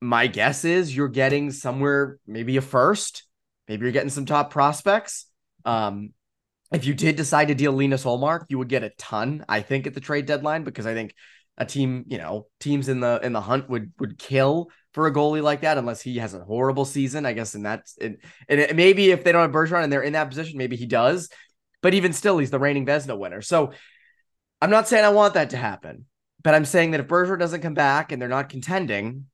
my 0.00 0.26
guess 0.26 0.64
is 0.64 0.94
you're 0.94 1.08
getting 1.08 1.50
somewhere 1.50 2.18
maybe 2.26 2.56
a 2.56 2.60
first, 2.60 3.24
Maybe 3.68 3.84
you're 3.84 3.92
getting 3.92 4.10
some 4.10 4.26
top 4.26 4.50
prospects. 4.50 5.26
Um, 5.64 6.12
if 6.72 6.84
you 6.86 6.94
did 6.94 7.16
decide 7.16 7.48
to 7.48 7.54
deal 7.54 7.72
Linus 7.72 8.04
Ullmark, 8.04 8.46
you 8.48 8.58
would 8.58 8.68
get 8.68 8.82
a 8.82 8.90
ton, 8.90 9.44
I 9.48 9.60
think, 9.60 9.86
at 9.86 9.94
the 9.94 10.00
trade 10.00 10.26
deadline 10.26 10.64
because 10.64 10.86
I 10.86 10.94
think 10.94 11.14
a 11.56 11.64
team, 11.64 12.04
you 12.08 12.18
know, 12.18 12.46
teams 12.58 12.88
in 12.88 13.00
the 13.00 13.20
in 13.22 13.32
the 13.32 13.40
hunt 13.40 13.70
would 13.70 13.92
would 14.00 14.18
kill 14.18 14.70
for 14.92 15.06
a 15.06 15.12
goalie 15.12 15.42
like 15.42 15.60
that 15.60 15.78
unless 15.78 16.02
he 16.02 16.18
has 16.18 16.34
a 16.34 16.44
horrible 16.44 16.84
season. 16.84 17.26
I 17.26 17.32
guess, 17.32 17.54
and 17.54 17.64
that's 17.64 17.96
and, 17.98 18.18
and 18.48 18.60
it, 18.60 18.76
maybe 18.76 19.10
if 19.10 19.24
they 19.24 19.32
don't 19.32 19.42
have 19.42 19.52
Bergeron 19.52 19.84
and 19.84 19.92
they're 19.92 20.02
in 20.02 20.14
that 20.14 20.28
position, 20.28 20.58
maybe 20.58 20.76
he 20.76 20.86
does. 20.86 21.28
But 21.80 21.94
even 21.94 22.12
still, 22.12 22.38
he's 22.38 22.50
the 22.50 22.58
reigning 22.58 22.86
Vezina 22.86 23.16
winner. 23.16 23.40
So 23.40 23.72
I'm 24.60 24.70
not 24.70 24.88
saying 24.88 25.04
I 25.04 25.10
want 25.10 25.34
that 25.34 25.50
to 25.50 25.56
happen, 25.56 26.06
but 26.42 26.54
I'm 26.54 26.64
saying 26.64 26.92
that 26.92 27.00
if 27.00 27.08
Bergeron 27.08 27.38
doesn't 27.38 27.60
come 27.60 27.74
back 27.74 28.12
and 28.12 28.20
they're 28.20 28.28
not 28.28 28.48
contending, 28.48 29.26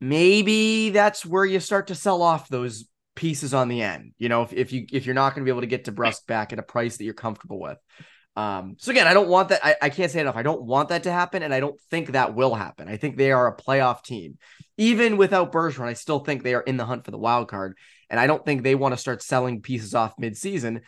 maybe 0.00 0.90
that's 0.90 1.24
where 1.24 1.44
you 1.44 1.60
start 1.60 1.88
to 1.88 1.94
sell 1.94 2.22
off 2.22 2.48
those 2.48 2.86
pieces 3.16 3.54
on 3.54 3.68
the 3.68 3.82
end. 3.82 4.12
You 4.18 4.28
know, 4.28 4.42
if, 4.42 4.52
if 4.52 4.72
you 4.72 4.86
if 4.92 5.06
you're 5.06 5.14
not 5.14 5.34
going 5.34 5.44
to 5.44 5.44
be 5.44 5.52
able 5.52 5.60
to 5.60 5.66
get 5.66 5.84
DeBrusk 5.84 6.26
back 6.26 6.52
at 6.52 6.58
a 6.58 6.62
price 6.62 6.96
that 6.96 7.04
you're 7.04 7.14
comfortable 7.14 7.60
with. 7.60 7.78
Um, 8.36 8.74
so 8.78 8.90
again, 8.90 9.06
I 9.06 9.14
don't 9.14 9.28
want 9.28 9.50
that. 9.50 9.64
I, 9.64 9.76
I 9.82 9.90
can't 9.90 10.10
say 10.10 10.20
enough. 10.20 10.36
I 10.36 10.42
don't 10.42 10.62
want 10.62 10.88
that 10.88 11.04
to 11.04 11.12
happen, 11.12 11.42
and 11.42 11.54
I 11.54 11.60
don't 11.60 11.80
think 11.90 12.12
that 12.12 12.34
will 12.34 12.54
happen. 12.54 12.88
I 12.88 12.96
think 12.96 13.16
they 13.16 13.30
are 13.30 13.46
a 13.46 13.56
playoff 13.56 14.02
team. 14.02 14.38
Even 14.76 15.16
without 15.16 15.52
Bergeron, 15.52 15.86
I 15.86 15.92
still 15.92 16.18
think 16.18 16.42
they 16.42 16.54
are 16.54 16.60
in 16.60 16.76
the 16.76 16.84
hunt 16.84 17.04
for 17.04 17.12
the 17.12 17.18
wild 17.18 17.48
card. 17.48 17.76
And 18.10 18.18
I 18.18 18.26
don't 18.26 18.44
think 18.44 18.62
they 18.62 18.74
want 18.74 18.92
to 18.92 18.98
start 18.98 19.22
selling 19.22 19.62
pieces 19.62 19.94
off 19.94 20.16
midseason. 20.20 20.80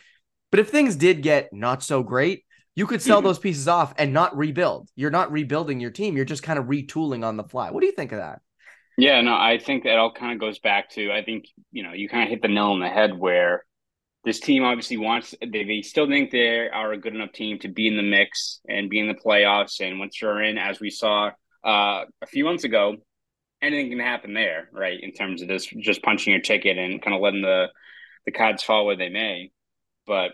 But 0.51 0.59
if 0.59 0.69
things 0.69 0.95
did 0.95 1.21
get 1.23 1.53
not 1.53 1.83
so 1.83 2.03
great, 2.03 2.43
You 2.77 2.85
could 2.85 3.01
sell 3.01 3.21
those 3.23 3.39
pieces 3.39 3.67
off 3.67 3.93
and 3.97 4.13
not 4.13 4.37
rebuild. 4.37 4.87
You're 4.95 5.11
not 5.11 5.31
rebuilding 5.31 5.79
your 5.79 5.89
team. 5.89 6.15
You're 6.15 6.25
just 6.25 6.43
kind 6.43 6.59
of 6.59 6.65
retooling 6.65 7.25
on 7.25 7.35
the 7.35 7.43
fly. 7.43 7.71
What 7.71 7.81
do 7.81 7.87
you 7.87 7.91
think 7.91 8.11
of 8.11 8.19
that? 8.19 8.41
Yeah, 8.99 9.19
no, 9.21 9.33
I 9.33 9.57
think 9.57 9.83
that 9.83 9.97
all 9.97 10.11
kind 10.13 10.33
of 10.33 10.39
goes 10.39 10.59
back 10.59 10.91
to 10.91 11.11
I 11.11 11.23
think, 11.23 11.45
you 11.71 11.83
know, 11.83 11.93
you 11.93 12.07
kind 12.07 12.23
of 12.23 12.29
hit 12.29 12.43
the 12.43 12.47
nail 12.47 12.67
on 12.67 12.79
the 12.79 12.87
head 12.87 13.17
where 13.17 13.65
this 14.23 14.39
team 14.39 14.63
obviously 14.63 14.97
wants 14.97 15.33
they, 15.41 15.63
they 15.63 15.81
still 15.81 16.07
think 16.07 16.31
they 16.31 16.67
are 16.69 16.93
a 16.93 16.99
good 16.99 17.15
enough 17.15 17.31
team 17.31 17.59
to 17.59 17.67
be 17.67 17.87
in 17.87 17.97
the 17.97 18.03
mix 18.03 18.59
and 18.69 18.89
be 18.89 18.99
in 18.99 19.07
the 19.07 19.13
playoffs. 19.15 19.81
And 19.81 19.99
once 19.99 20.21
you're 20.21 20.41
in, 20.41 20.57
as 20.57 20.79
we 20.79 20.91
saw 20.91 21.31
uh, 21.65 22.05
a 22.21 22.27
few 22.27 22.45
months 22.45 22.63
ago, 22.63 22.95
anything 23.61 23.89
can 23.89 23.99
happen 23.99 24.33
there, 24.33 24.69
right? 24.71 24.99
In 25.01 25.13
terms 25.13 25.41
of 25.41 25.47
this 25.47 25.65
just 25.65 26.03
punching 26.03 26.31
your 26.31 26.41
ticket 26.41 26.77
and 26.77 27.01
kind 27.01 27.15
of 27.15 27.21
letting 27.21 27.41
the 27.41 27.67
the 28.25 28.31
cards 28.31 28.61
fall 28.61 28.85
where 28.85 28.97
they 28.97 29.09
may. 29.09 29.51
But 30.05 30.31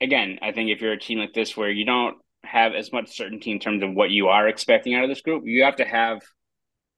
again, 0.00 0.38
I 0.42 0.52
think 0.52 0.70
if 0.70 0.80
you're 0.80 0.92
a 0.92 0.98
team 0.98 1.18
like 1.18 1.34
this 1.34 1.56
where 1.56 1.70
you 1.70 1.84
don't 1.84 2.16
have 2.44 2.74
as 2.74 2.92
much 2.92 3.16
certainty 3.16 3.50
in 3.50 3.58
terms 3.58 3.82
of 3.82 3.94
what 3.94 4.10
you 4.10 4.28
are 4.28 4.48
expecting 4.48 4.94
out 4.94 5.04
of 5.04 5.10
this 5.10 5.22
group, 5.22 5.44
you 5.46 5.64
have 5.64 5.76
to 5.76 5.84
have 5.84 6.20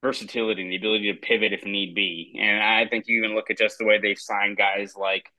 versatility 0.02 0.62
and 0.62 0.70
the 0.70 0.76
ability 0.76 1.12
to 1.12 1.18
pivot 1.18 1.52
if 1.52 1.64
need 1.64 1.94
be. 1.94 2.36
And 2.40 2.62
I 2.62 2.86
think 2.86 3.04
you 3.06 3.18
even 3.18 3.34
look 3.34 3.50
at 3.50 3.58
just 3.58 3.78
the 3.78 3.84
way 3.84 3.98
they've 4.00 4.18
signed 4.18 4.56
guys 4.56 4.94
like 4.96 5.30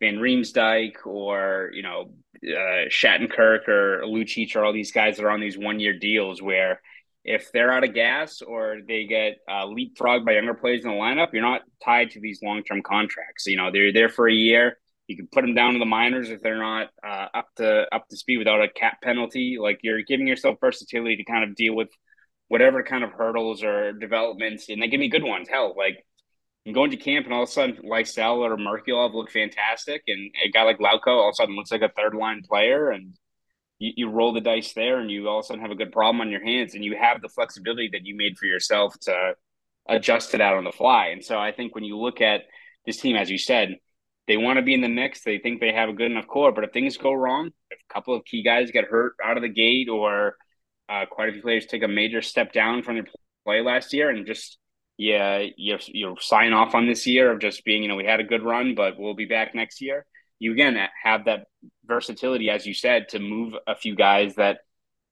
Van 0.00 0.16
Riemsdyk 0.16 1.06
or, 1.06 1.70
you 1.72 1.82
know, 1.82 2.12
uh, 2.44 2.88
Shattenkirk 2.88 3.68
or 3.68 4.02
Lucic 4.04 4.54
or 4.54 4.64
all 4.64 4.72
these 4.72 4.92
guys 4.92 5.16
that 5.16 5.24
are 5.24 5.30
on 5.30 5.40
these 5.40 5.56
one 5.56 5.80
year 5.80 5.98
deals 5.98 6.42
where 6.42 6.80
if 7.24 7.50
they're 7.52 7.72
out 7.72 7.84
of 7.84 7.94
gas 7.94 8.42
or 8.42 8.78
they 8.86 9.06
get 9.06 9.38
uh, 9.48 9.64
leapfrogged 9.64 10.26
by 10.26 10.32
younger 10.32 10.52
players 10.52 10.84
in 10.84 10.90
the 10.90 10.96
lineup, 10.96 11.32
you're 11.32 11.42
not 11.42 11.62
tied 11.82 12.10
to 12.10 12.20
these 12.20 12.42
long 12.42 12.62
term 12.62 12.82
contracts. 12.82 13.46
You 13.46 13.56
know, 13.56 13.70
they're 13.72 13.92
there 13.92 14.10
for 14.10 14.28
a 14.28 14.32
year. 14.32 14.78
You 15.06 15.16
can 15.16 15.28
put 15.30 15.42
them 15.42 15.54
down 15.54 15.74
to 15.74 15.78
the 15.78 15.84
minors 15.84 16.30
if 16.30 16.40
they're 16.40 16.58
not 16.58 16.88
uh, 17.06 17.26
up 17.34 17.48
to 17.56 17.86
up 17.94 18.08
to 18.08 18.16
speed 18.16 18.38
without 18.38 18.62
a 18.62 18.68
cap 18.68 19.02
penalty. 19.02 19.58
Like 19.60 19.80
you're 19.82 20.02
giving 20.02 20.26
yourself 20.26 20.56
versatility 20.60 21.16
to 21.16 21.24
kind 21.24 21.44
of 21.44 21.56
deal 21.56 21.74
with 21.74 21.88
whatever 22.48 22.82
kind 22.82 23.04
of 23.04 23.10
hurdles 23.10 23.62
or 23.62 23.92
developments, 23.92 24.68
and 24.68 24.80
they 24.80 24.88
give 24.88 25.00
me 25.00 25.08
good 25.08 25.22
ones. 25.22 25.48
Hell, 25.48 25.74
like 25.76 26.04
I'm 26.66 26.72
going 26.72 26.90
to 26.92 26.96
camp, 26.96 27.26
and 27.26 27.34
all 27.34 27.42
of 27.42 27.48
a 27.48 27.52
sudden, 27.52 27.76
Lysell 27.84 28.38
or 28.38 28.56
Merkulov 28.56 29.12
look 29.12 29.30
fantastic, 29.30 30.02
and 30.06 30.30
a 30.42 30.50
guy 30.50 30.62
like 30.62 30.78
Lauko 30.78 31.08
all 31.08 31.28
of 31.28 31.32
a 31.32 31.36
sudden 31.36 31.56
looks 31.56 31.70
like 31.70 31.82
a 31.82 31.92
third 31.94 32.14
line 32.14 32.42
player, 32.42 32.90
and 32.90 33.14
you, 33.78 33.92
you 33.96 34.10
roll 34.10 34.32
the 34.32 34.40
dice 34.40 34.72
there, 34.72 34.98
and 34.98 35.10
you 35.10 35.28
all 35.28 35.40
of 35.40 35.44
a 35.44 35.46
sudden 35.48 35.60
have 35.60 35.70
a 35.70 35.76
good 35.76 35.92
problem 35.92 36.22
on 36.22 36.30
your 36.30 36.42
hands, 36.42 36.74
and 36.74 36.82
you 36.82 36.96
have 36.98 37.20
the 37.20 37.28
flexibility 37.28 37.90
that 37.92 38.06
you 38.06 38.16
made 38.16 38.38
for 38.38 38.46
yourself 38.46 38.98
to 39.00 39.34
adjust 39.86 40.32
it 40.32 40.40
out 40.40 40.56
on 40.56 40.64
the 40.64 40.72
fly. 40.72 41.08
And 41.08 41.22
so 41.22 41.38
I 41.38 41.52
think 41.52 41.74
when 41.74 41.84
you 41.84 41.98
look 41.98 42.22
at 42.22 42.44
this 42.86 42.96
team, 42.98 43.16
as 43.16 43.30
you 43.30 43.36
said, 43.36 43.76
they 44.26 44.36
want 44.36 44.58
to 44.58 44.62
be 44.62 44.74
in 44.74 44.80
the 44.80 44.88
mix. 44.88 45.22
They 45.22 45.38
think 45.38 45.60
they 45.60 45.72
have 45.72 45.88
a 45.88 45.92
good 45.92 46.10
enough 46.10 46.26
core, 46.26 46.52
but 46.52 46.64
if 46.64 46.72
things 46.72 46.96
go 46.96 47.12
wrong, 47.12 47.50
if 47.70 47.78
a 47.78 47.92
couple 47.92 48.14
of 48.14 48.24
key 48.24 48.42
guys 48.42 48.70
get 48.70 48.84
hurt 48.84 49.14
out 49.22 49.36
of 49.36 49.42
the 49.42 49.48
gate, 49.48 49.88
or 49.88 50.36
uh, 50.88 51.06
quite 51.10 51.28
a 51.28 51.32
few 51.32 51.42
players 51.42 51.66
take 51.66 51.82
a 51.82 51.88
major 51.88 52.22
step 52.22 52.52
down 52.52 52.82
from 52.82 52.94
their 52.94 53.06
play 53.44 53.60
last 53.60 53.92
year, 53.92 54.10
and 54.10 54.26
just 54.26 54.58
yeah, 54.96 55.44
you 55.56 55.78
you 55.88 56.16
sign 56.20 56.52
off 56.52 56.74
on 56.74 56.86
this 56.86 57.06
year 57.06 57.32
of 57.32 57.40
just 57.40 57.64
being, 57.64 57.82
you 57.82 57.88
know, 57.88 57.96
we 57.96 58.04
had 58.04 58.20
a 58.20 58.24
good 58.24 58.42
run, 58.42 58.74
but 58.74 58.98
we'll 58.98 59.14
be 59.14 59.26
back 59.26 59.54
next 59.54 59.80
year. 59.80 60.06
You 60.38 60.52
again 60.52 60.76
have 61.02 61.24
that 61.24 61.46
versatility, 61.84 62.50
as 62.50 62.66
you 62.66 62.74
said, 62.74 63.08
to 63.10 63.18
move 63.18 63.54
a 63.66 63.74
few 63.74 63.94
guys 63.94 64.36
that 64.36 64.58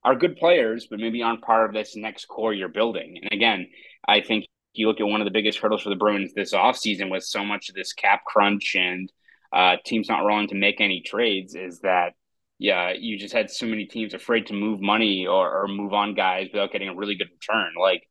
are 0.03 0.15
good 0.15 0.37
players, 0.37 0.87
but 0.89 0.99
maybe 0.99 1.21
aren't 1.21 1.41
part 1.41 1.67
of 1.67 1.73
this 1.73 1.95
next 1.95 2.25
core 2.27 2.53
you're 2.53 2.67
building. 2.67 3.19
And 3.21 3.31
again, 3.31 3.67
I 4.07 4.21
think 4.21 4.45
you 4.73 4.87
look 4.87 4.99
at 4.99 5.07
one 5.07 5.21
of 5.21 5.25
the 5.25 5.31
biggest 5.31 5.59
hurdles 5.59 5.81
for 5.81 5.89
the 5.89 5.95
Bruins 5.95 6.33
this 6.33 6.53
offseason 6.53 7.09
with 7.11 7.23
so 7.23 7.43
much 7.43 7.69
of 7.69 7.75
this 7.75 7.93
cap 7.93 8.23
crunch 8.25 8.75
and 8.75 9.11
uh, 9.51 9.75
teams 9.85 10.09
not 10.09 10.25
willing 10.25 10.47
to 10.47 10.55
make 10.55 10.81
any 10.81 11.01
trades 11.01 11.55
is 11.55 11.79
that 11.79 12.13
yeah, 12.59 12.93
you 12.97 13.17
just 13.17 13.33
had 13.33 13.51
so 13.51 13.65
many 13.65 13.85
teams 13.85 14.13
afraid 14.13 14.47
to 14.47 14.53
move 14.53 14.79
money 14.79 15.27
or, 15.27 15.63
or 15.63 15.67
move 15.67 15.91
on 15.91 16.13
guys 16.13 16.47
without 16.53 16.71
getting 16.71 16.87
a 16.87 16.95
really 16.95 17.15
good 17.15 17.29
return. 17.29 17.73
Like, 17.77 18.07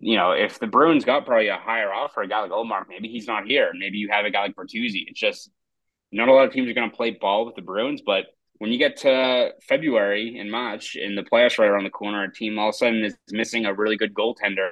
you 0.00 0.16
know, 0.16 0.32
if 0.32 0.58
the 0.58 0.66
Bruins 0.66 1.04
got 1.04 1.26
probably 1.26 1.46
a 1.46 1.56
higher 1.56 1.92
offer, 1.92 2.22
a 2.22 2.26
guy 2.26 2.40
like 2.40 2.50
Ullmark, 2.50 2.86
maybe 2.88 3.08
he's 3.08 3.28
not 3.28 3.46
here. 3.46 3.70
Maybe 3.78 3.98
you 3.98 4.08
have 4.10 4.24
a 4.24 4.30
guy 4.30 4.42
like 4.42 4.56
Bertuzzi. 4.56 5.04
It's 5.06 5.20
just 5.20 5.48
not 6.10 6.28
a 6.28 6.32
lot 6.32 6.46
of 6.46 6.52
teams 6.52 6.68
are 6.68 6.74
going 6.74 6.90
to 6.90 6.96
play 6.96 7.12
ball 7.12 7.46
with 7.46 7.54
the 7.54 7.62
Bruins, 7.62 8.02
but 8.04 8.24
when 8.58 8.72
you 8.72 8.78
get 8.78 8.96
to 8.98 9.50
February 9.68 10.38
and 10.38 10.50
March 10.50 10.96
and 10.96 11.16
the 11.16 11.22
playoffs 11.22 11.58
right 11.58 11.68
around 11.68 11.84
the 11.84 11.90
corner, 11.90 12.24
a 12.24 12.32
team 12.32 12.58
all 12.58 12.70
of 12.70 12.74
a 12.74 12.78
sudden 12.78 13.04
is 13.04 13.16
missing 13.30 13.66
a 13.66 13.74
really 13.74 13.96
good 13.96 14.14
goaltender 14.14 14.70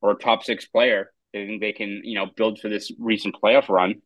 or 0.00 0.12
a 0.12 0.16
top 0.16 0.44
six 0.44 0.66
player. 0.66 1.12
They 1.32 1.46
think 1.46 1.60
they 1.60 1.72
can, 1.72 2.02
you 2.04 2.14
know, 2.14 2.26
build 2.36 2.60
for 2.60 2.68
this 2.68 2.90
recent 2.98 3.36
playoff 3.42 3.68
run. 3.68 3.96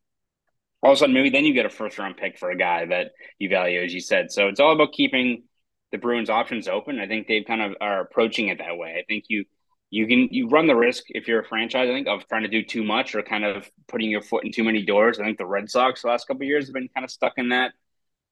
All 0.83 0.91
of 0.91 0.95
a 0.95 0.99
sudden, 0.99 1.13
maybe 1.13 1.29
then 1.29 1.45
you 1.45 1.53
get 1.53 1.65
a 1.65 1.69
first 1.69 1.97
round 1.99 2.17
pick 2.17 2.39
for 2.39 2.49
a 2.49 2.57
guy 2.57 2.85
that 2.87 3.11
you 3.39 3.49
value, 3.49 3.81
as 3.81 3.93
you 3.93 4.01
said. 4.01 4.31
So 4.31 4.47
it's 4.47 4.59
all 4.59 4.73
about 4.73 4.93
keeping 4.93 5.43
the 5.91 5.97
Bruins' 5.97 6.29
options 6.29 6.67
open. 6.67 6.99
I 6.99 7.07
think 7.07 7.27
they've 7.27 7.45
kind 7.45 7.61
of 7.61 7.75
are 7.79 8.01
approaching 8.01 8.47
it 8.47 8.57
that 8.57 8.77
way. 8.77 8.95
I 8.97 9.03
think 9.07 9.25
you 9.27 9.45
you 9.91 10.07
can 10.07 10.29
you 10.31 10.47
run 10.47 10.67
the 10.67 10.75
risk 10.75 11.03
if 11.09 11.27
you're 11.27 11.41
a 11.41 11.47
franchise, 11.47 11.89
I 11.89 11.93
think, 11.93 12.07
of 12.07 12.27
trying 12.27 12.43
to 12.43 12.47
do 12.47 12.63
too 12.63 12.83
much 12.83 13.13
or 13.13 13.21
kind 13.21 13.43
of 13.43 13.69
putting 13.87 14.09
your 14.09 14.21
foot 14.21 14.45
in 14.45 14.51
too 14.51 14.63
many 14.63 14.83
doors. 14.83 15.19
I 15.19 15.25
think 15.25 15.37
the 15.37 15.45
Red 15.45 15.69
Sox 15.69 16.01
the 16.01 16.07
last 16.07 16.27
couple 16.27 16.45
years 16.45 16.67
have 16.67 16.73
been 16.73 16.89
kind 16.95 17.03
of 17.03 17.11
stuck 17.11 17.33
in 17.37 17.49
that 17.49 17.73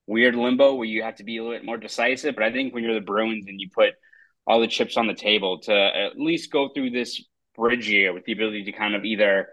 weird 0.08 0.36
limbo 0.36 0.74
where 0.74 0.88
you 0.88 1.04
have 1.04 1.16
to 1.18 1.24
be 1.24 1.38
a 1.38 1.44
little 1.44 1.58
bit 1.58 1.66
more 1.66 1.78
decisive. 1.78 2.34
But 2.34 2.46
I 2.46 2.52
think 2.52 2.74
when 2.74 2.84
you're 2.84 2.96
the 2.96 3.02
Bruins 3.02 3.46
and 3.48 3.60
you 3.60 3.70
put 3.70 3.94
all 4.48 4.62
the 4.62 4.68
chips 4.68 4.98
on 4.98 5.06
the 5.06 5.14
table 5.14 5.60
to 5.60 5.74
at 5.74 6.18
least 6.18 6.52
go 6.52 6.70
through 6.70 6.92
this 6.92 7.24
bridge 7.60 7.90
year 7.90 8.14
with 8.14 8.26
the 8.26 8.32
ability 8.32 8.64
to 8.64 8.72
kind 8.72 8.96
of 8.96 9.04
either 9.06 9.50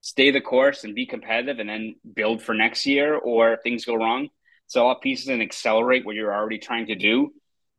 stay 0.00 0.30
the 0.30 0.40
course 0.40 0.84
and 0.84 0.94
be 0.94 1.06
competitive 1.06 1.58
and 1.60 1.68
then 1.68 1.94
build 2.14 2.42
for 2.42 2.54
next 2.54 2.84
year, 2.84 3.14
or 3.14 3.58
things 3.62 3.86
go 3.86 3.94
wrong, 3.94 4.28
sell 4.66 4.88
off 4.88 5.00
pieces 5.00 5.28
and 5.28 5.40
accelerate 5.40 6.04
what 6.04 6.14
you're 6.14 6.34
already 6.34 6.58
trying 6.58 6.86
to 6.86 6.94
do. 6.94 7.32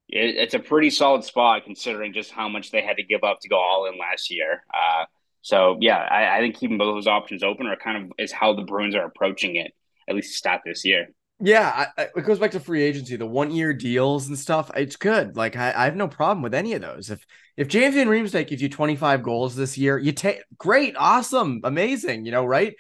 It, 0.08 0.36
it's 0.36 0.54
a 0.56 0.60
pretty 0.60 0.90
solid 0.90 1.24
spot 1.24 1.66
considering 1.66 2.14
just 2.14 2.32
how 2.32 2.50
much 2.50 2.72
they 2.72 2.82
had 2.82 2.98
to 2.98 3.04
give 3.04 3.24
up 3.24 3.40
to 3.42 3.50
go 3.50 3.58
all 3.58 3.86
in 3.86 4.00
last 4.00 4.32
year. 4.32 4.64
Uh, 4.74 5.06
so 5.42 5.78
yeah, 5.80 5.98
I, 5.98 6.38
I 6.38 6.40
think 6.40 6.58
keeping 6.58 6.80
both 6.80 6.96
those 6.96 7.08
options 7.08 7.44
open 7.44 7.68
are 7.68 7.78
kind 7.78 8.06
of 8.06 8.12
is 8.18 8.32
how 8.32 8.56
the 8.56 8.64
Bruins 8.64 8.96
are 8.96 9.06
approaching 9.06 9.58
it, 9.58 9.72
at 10.10 10.16
least 10.16 10.32
to 10.32 10.38
start 10.38 10.62
this 10.66 10.86
year. 10.86 11.08
Yeah, 11.42 11.88
I, 11.98 12.04
it 12.16 12.26
goes 12.26 12.40
back 12.40 12.52
to 12.52 12.62
free 12.62 12.82
agency, 12.82 13.18
the 13.18 13.26
one 13.26 13.52
year 13.52 13.74
deals 13.74 14.28
and 14.28 14.40
stuff. 14.40 14.72
It's 14.76 14.96
good. 14.96 15.36
Like 15.36 15.58
I, 15.58 15.74
I, 15.76 15.86
have 15.86 15.96
no 15.96 16.08
problem 16.08 16.42
with 16.42 16.54
any 16.54 16.74
of 16.74 16.82
those. 16.82 17.10
If 17.10 17.26
if 17.58 17.68
James 17.68 17.96
Van 17.96 18.08
Riemsdyk 18.08 18.48
gives 18.48 18.62
you 18.62 18.70
25 18.70 19.22
goals 19.22 19.54
this 19.54 19.78
year, 19.78 19.98
you 19.98 20.14
take 20.14 20.44
great, 20.58 20.96
awesome, 20.98 21.60
amazing, 21.66 22.26
you 22.26 22.32
know, 22.32 22.46
right? 22.46 22.76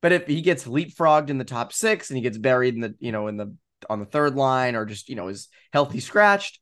But 0.00 0.12
if 0.12 0.26
he 0.26 0.40
gets 0.40 0.64
leapfrogged 0.64 1.28
in 1.28 1.36
the 1.36 1.44
top 1.44 1.72
six 1.72 2.08
and 2.08 2.16
he 2.16 2.22
gets 2.22 2.38
buried 2.38 2.74
in 2.74 2.80
the, 2.80 2.94
you 2.98 3.12
know, 3.12 3.28
in 3.28 3.36
the 3.36 3.54
on 3.90 4.00
the 4.00 4.06
third 4.06 4.36
line 4.36 4.74
or 4.74 4.86
just, 4.86 5.10
you 5.10 5.14
know, 5.14 5.28
is 5.28 5.48
healthy 5.72 6.00
scratched, 6.00 6.60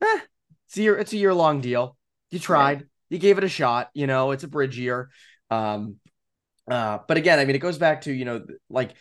eh, 0.00 0.20
it's 0.66 0.78
a 0.78 0.82
year, 0.82 0.96
it's 0.96 1.12
a 1.12 1.18
year 1.18 1.34
long 1.34 1.60
deal. 1.60 1.96
You 2.30 2.38
tried, 2.38 2.86
you 3.10 3.18
gave 3.18 3.36
it 3.36 3.44
a 3.44 3.48
shot, 3.48 3.90
you 3.92 4.06
know, 4.06 4.30
it's 4.30 4.44
a 4.44 4.48
bridge 4.48 4.78
year. 4.78 5.10
Um, 5.50 5.96
uh, 6.70 6.98
but 7.06 7.18
again, 7.18 7.38
I 7.38 7.44
mean, 7.44 7.56
it 7.56 7.60
goes 7.60 7.76
back 7.76 8.02
to, 8.02 8.12
you 8.12 8.24
know, 8.24 8.46
like 8.70 8.92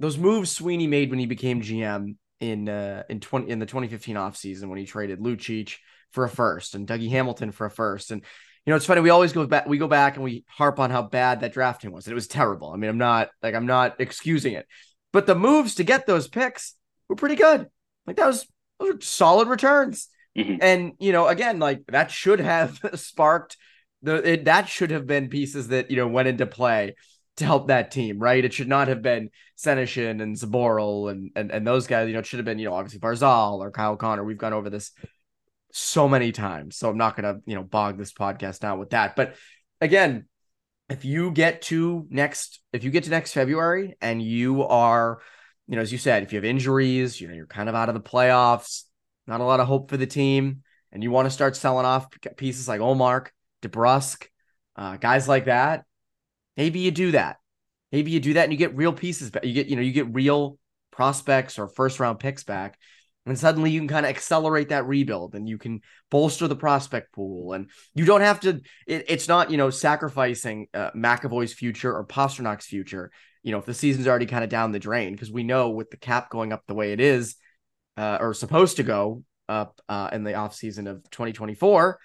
those 0.00 0.18
moves 0.18 0.50
Sweeney 0.50 0.86
made 0.86 1.10
when 1.10 1.18
he 1.18 1.26
became 1.26 1.62
GM 1.62 2.16
in 2.40 2.68
uh 2.68 3.02
in 3.08 3.20
20 3.20 3.50
in 3.50 3.58
the 3.58 3.66
2015 3.66 4.16
offseason 4.16 4.68
when 4.68 4.78
he 4.78 4.86
traded 4.86 5.20
Lucic 5.20 5.76
for 6.10 6.24
a 6.24 6.28
first 6.28 6.74
and 6.74 6.88
Dougie 6.88 7.10
Hamilton 7.10 7.52
for 7.52 7.66
a 7.66 7.70
first. 7.70 8.10
And 8.10 8.22
you 8.66 8.70
know, 8.70 8.76
it's 8.76 8.86
funny, 8.86 9.00
we 9.00 9.10
always 9.10 9.32
go 9.32 9.46
back 9.46 9.66
we 9.66 9.78
go 9.78 9.88
back 9.88 10.16
and 10.16 10.24
we 10.24 10.44
harp 10.48 10.80
on 10.80 10.90
how 10.90 11.02
bad 11.02 11.40
that 11.40 11.52
drafting 11.52 11.92
was. 11.92 12.06
And 12.06 12.12
it 12.12 12.14
was 12.14 12.28
terrible. 12.28 12.72
I 12.72 12.76
mean, 12.76 12.90
I'm 12.90 12.98
not 12.98 13.28
like 13.42 13.54
I'm 13.54 13.66
not 13.66 14.00
excusing 14.00 14.54
it. 14.54 14.66
But 15.12 15.26
the 15.26 15.34
moves 15.34 15.76
to 15.76 15.84
get 15.84 16.06
those 16.06 16.28
picks 16.28 16.74
were 17.08 17.16
pretty 17.16 17.36
good. 17.36 17.68
Like 18.06 18.16
that 18.16 18.26
was 18.26 18.46
those 18.78 18.94
were 18.94 19.00
solid 19.00 19.48
returns. 19.48 20.08
Mm-hmm. 20.36 20.56
And 20.62 20.92
you 20.98 21.12
know, 21.12 21.28
again, 21.28 21.58
like 21.58 21.86
that 21.88 22.10
should 22.10 22.40
have 22.40 22.80
sparked 22.94 23.56
the 24.02 24.32
it, 24.32 24.44
that 24.46 24.68
should 24.68 24.90
have 24.90 25.06
been 25.06 25.28
pieces 25.28 25.68
that 25.68 25.90
you 25.90 25.96
know 25.96 26.08
went 26.08 26.28
into 26.28 26.46
play 26.46 26.94
to 27.36 27.44
help 27.44 27.68
that 27.68 27.90
team, 27.90 28.18
right? 28.18 28.44
It 28.44 28.52
should 28.52 28.68
not 28.68 28.88
have 28.88 29.02
been 29.02 29.30
Senyshyn 29.58 30.22
and 30.22 30.36
Zboril 30.36 31.10
and, 31.10 31.30
and 31.34 31.50
and 31.50 31.66
those 31.66 31.86
guys. 31.86 32.06
You 32.06 32.14
know, 32.14 32.20
it 32.20 32.26
should 32.26 32.38
have 32.38 32.46
been 32.46 32.58
you 32.58 32.66
know 32.66 32.74
obviously 32.74 33.00
Barzal 33.00 33.58
or 33.58 33.70
Kyle 33.70 33.96
Connor. 33.96 34.24
We've 34.24 34.38
gone 34.38 34.52
over 34.52 34.70
this 34.70 34.92
so 35.72 36.08
many 36.08 36.32
times, 36.32 36.76
so 36.76 36.90
I'm 36.90 36.98
not 36.98 37.16
gonna 37.16 37.40
you 37.46 37.54
know 37.54 37.62
bog 37.62 37.98
this 37.98 38.12
podcast 38.12 38.60
down 38.60 38.78
with 38.78 38.90
that. 38.90 39.16
But 39.16 39.36
again, 39.80 40.26
if 40.88 41.04
you 41.04 41.30
get 41.30 41.62
to 41.62 42.06
next, 42.10 42.60
if 42.72 42.84
you 42.84 42.90
get 42.90 43.04
to 43.04 43.10
next 43.10 43.32
February 43.32 43.96
and 44.00 44.22
you 44.22 44.64
are, 44.64 45.20
you 45.66 45.76
know, 45.76 45.82
as 45.82 45.92
you 45.92 45.98
said, 45.98 46.22
if 46.22 46.32
you 46.32 46.36
have 46.36 46.44
injuries, 46.44 47.20
you 47.20 47.28
know, 47.28 47.34
you're 47.34 47.46
kind 47.46 47.68
of 47.68 47.74
out 47.74 47.88
of 47.88 47.94
the 47.94 48.00
playoffs, 48.00 48.84
not 49.26 49.40
a 49.40 49.44
lot 49.44 49.60
of 49.60 49.66
hope 49.66 49.88
for 49.88 49.96
the 49.96 50.06
team, 50.06 50.62
and 50.92 51.02
you 51.02 51.10
want 51.10 51.26
to 51.26 51.30
start 51.30 51.56
selling 51.56 51.86
off 51.86 52.08
pieces 52.36 52.68
like 52.68 52.80
Ullmark, 52.80 53.28
DeBrusk, 53.62 54.26
uh, 54.76 54.96
guys 54.96 55.28
like 55.28 55.44
that 55.46 55.84
Maybe 56.60 56.80
you 56.80 56.90
do 56.90 57.12
that. 57.12 57.38
Maybe 57.90 58.10
you 58.10 58.20
do 58.20 58.34
that 58.34 58.44
and 58.44 58.52
you 58.52 58.58
get 58.58 58.76
real 58.76 58.92
pieces 58.92 59.30
back. 59.30 59.46
You 59.46 59.54
get, 59.54 59.68
you 59.68 59.76
know, 59.76 59.82
you 59.82 59.92
get 59.92 60.12
real 60.12 60.58
prospects 60.90 61.58
or 61.58 61.68
first 61.68 61.98
round 61.98 62.18
picks 62.18 62.44
back. 62.44 62.78
And 63.24 63.38
suddenly 63.38 63.70
you 63.70 63.80
can 63.80 63.88
kind 63.88 64.04
of 64.04 64.10
accelerate 64.10 64.68
that 64.68 64.86
rebuild 64.86 65.34
and 65.34 65.48
you 65.48 65.56
can 65.56 65.80
bolster 66.10 66.48
the 66.48 66.56
prospect 66.56 67.14
pool. 67.14 67.54
And 67.54 67.70
you 67.94 68.04
don't 68.04 68.20
have 68.20 68.40
to, 68.40 68.60
it, 68.86 69.06
it's 69.08 69.26
not, 69.26 69.50
you 69.50 69.56
know, 69.56 69.70
sacrificing 69.70 70.66
uh, 70.74 70.90
McAvoy's 70.90 71.54
future 71.54 71.96
or 71.96 72.04
Pastrnak's 72.04 72.66
future, 72.66 73.10
you 73.42 73.52
know, 73.52 73.58
if 73.58 73.64
the 73.64 73.72
season's 73.72 74.06
already 74.06 74.26
kind 74.26 74.44
of 74.44 74.50
down 74.50 74.70
the 74.70 74.78
drain, 74.78 75.12
because 75.14 75.32
we 75.32 75.44
know 75.44 75.70
with 75.70 75.90
the 75.90 75.96
cap 75.96 76.28
going 76.28 76.52
up 76.52 76.64
the 76.66 76.74
way 76.74 76.92
it 76.92 77.00
is, 77.00 77.36
uh, 77.96 78.18
or 78.20 78.34
supposed 78.34 78.76
to 78.76 78.82
go 78.82 79.24
up 79.48 79.80
uh, 79.88 80.10
in 80.12 80.24
the 80.24 80.32
offseason 80.32 80.90
of 80.90 81.02
2024, 81.10 81.98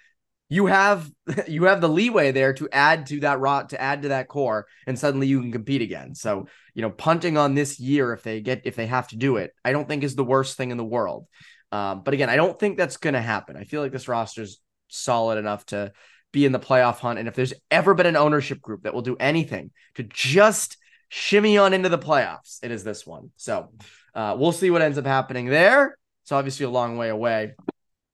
you 0.48 0.66
have 0.66 1.10
you 1.48 1.64
have 1.64 1.80
the 1.80 1.88
leeway 1.88 2.32
there 2.32 2.52
to 2.54 2.68
add 2.72 3.06
to 3.06 3.20
that 3.20 3.40
rot 3.40 3.70
to 3.70 3.80
add 3.80 4.02
to 4.02 4.08
that 4.08 4.28
core 4.28 4.66
and 4.86 4.98
suddenly 4.98 5.26
you 5.26 5.40
can 5.40 5.52
compete 5.52 5.82
again. 5.82 6.14
So 6.14 6.46
you 6.74 6.82
know 6.82 6.90
punting 6.90 7.36
on 7.36 7.54
this 7.54 7.80
year 7.80 8.12
if 8.12 8.22
they 8.22 8.40
get 8.40 8.62
if 8.64 8.76
they 8.76 8.86
have 8.86 9.08
to 9.08 9.16
do 9.16 9.36
it 9.36 9.52
i 9.64 9.72
don't 9.72 9.88
think 9.88 10.04
is 10.04 10.14
the 10.14 10.24
worst 10.24 10.56
thing 10.56 10.70
in 10.70 10.76
the 10.76 10.84
world. 10.84 11.26
Um, 11.72 12.02
but 12.04 12.14
again 12.14 12.30
i 12.30 12.36
don't 12.36 12.58
think 12.58 12.76
that's 12.76 12.96
going 12.96 13.14
to 13.14 13.20
happen. 13.20 13.56
I 13.56 13.64
feel 13.64 13.82
like 13.82 13.92
this 13.92 14.08
roster's 14.08 14.60
solid 14.88 15.38
enough 15.38 15.66
to 15.66 15.92
be 16.32 16.44
in 16.44 16.52
the 16.52 16.60
playoff 16.60 16.98
hunt. 16.98 17.18
And 17.18 17.28
if 17.28 17.34
there's 17.34 17.54
ever 17.70 17.94
been 17.94 18.06
an 18.06 18.16
ownership 18.16 18.60
group 18.60 18.82
that 18.82 18.94
will 18.94 19.02
do 19.02 19.16
anything 19.18 19.70
to 19.94 20.02
just 20.02 20.76
shimmy 21.08 21.56
on 21.56 21.72
into 21.72 21.88
the 21.88 21.98
playoffs 21.98 22.58
it 22.62 22.70
is 22.70 22.84
this 22.84 23.06
one. 23.06 23.30
So 23.36 23.70
uh, 24.14 24.36
we'll 24.38 24.52
see 24.52 24.70
what 24.70 24.82
ends 24.82 24.98
up 24.98 25.06
happening 25.06 25.46
there. 25.46 25.96
It's 26.22 26.32
obviously 26.32 26.66
a 26.66 26.70
long 26.70 26.96
way 26.96 27.08
away 27.08 27.54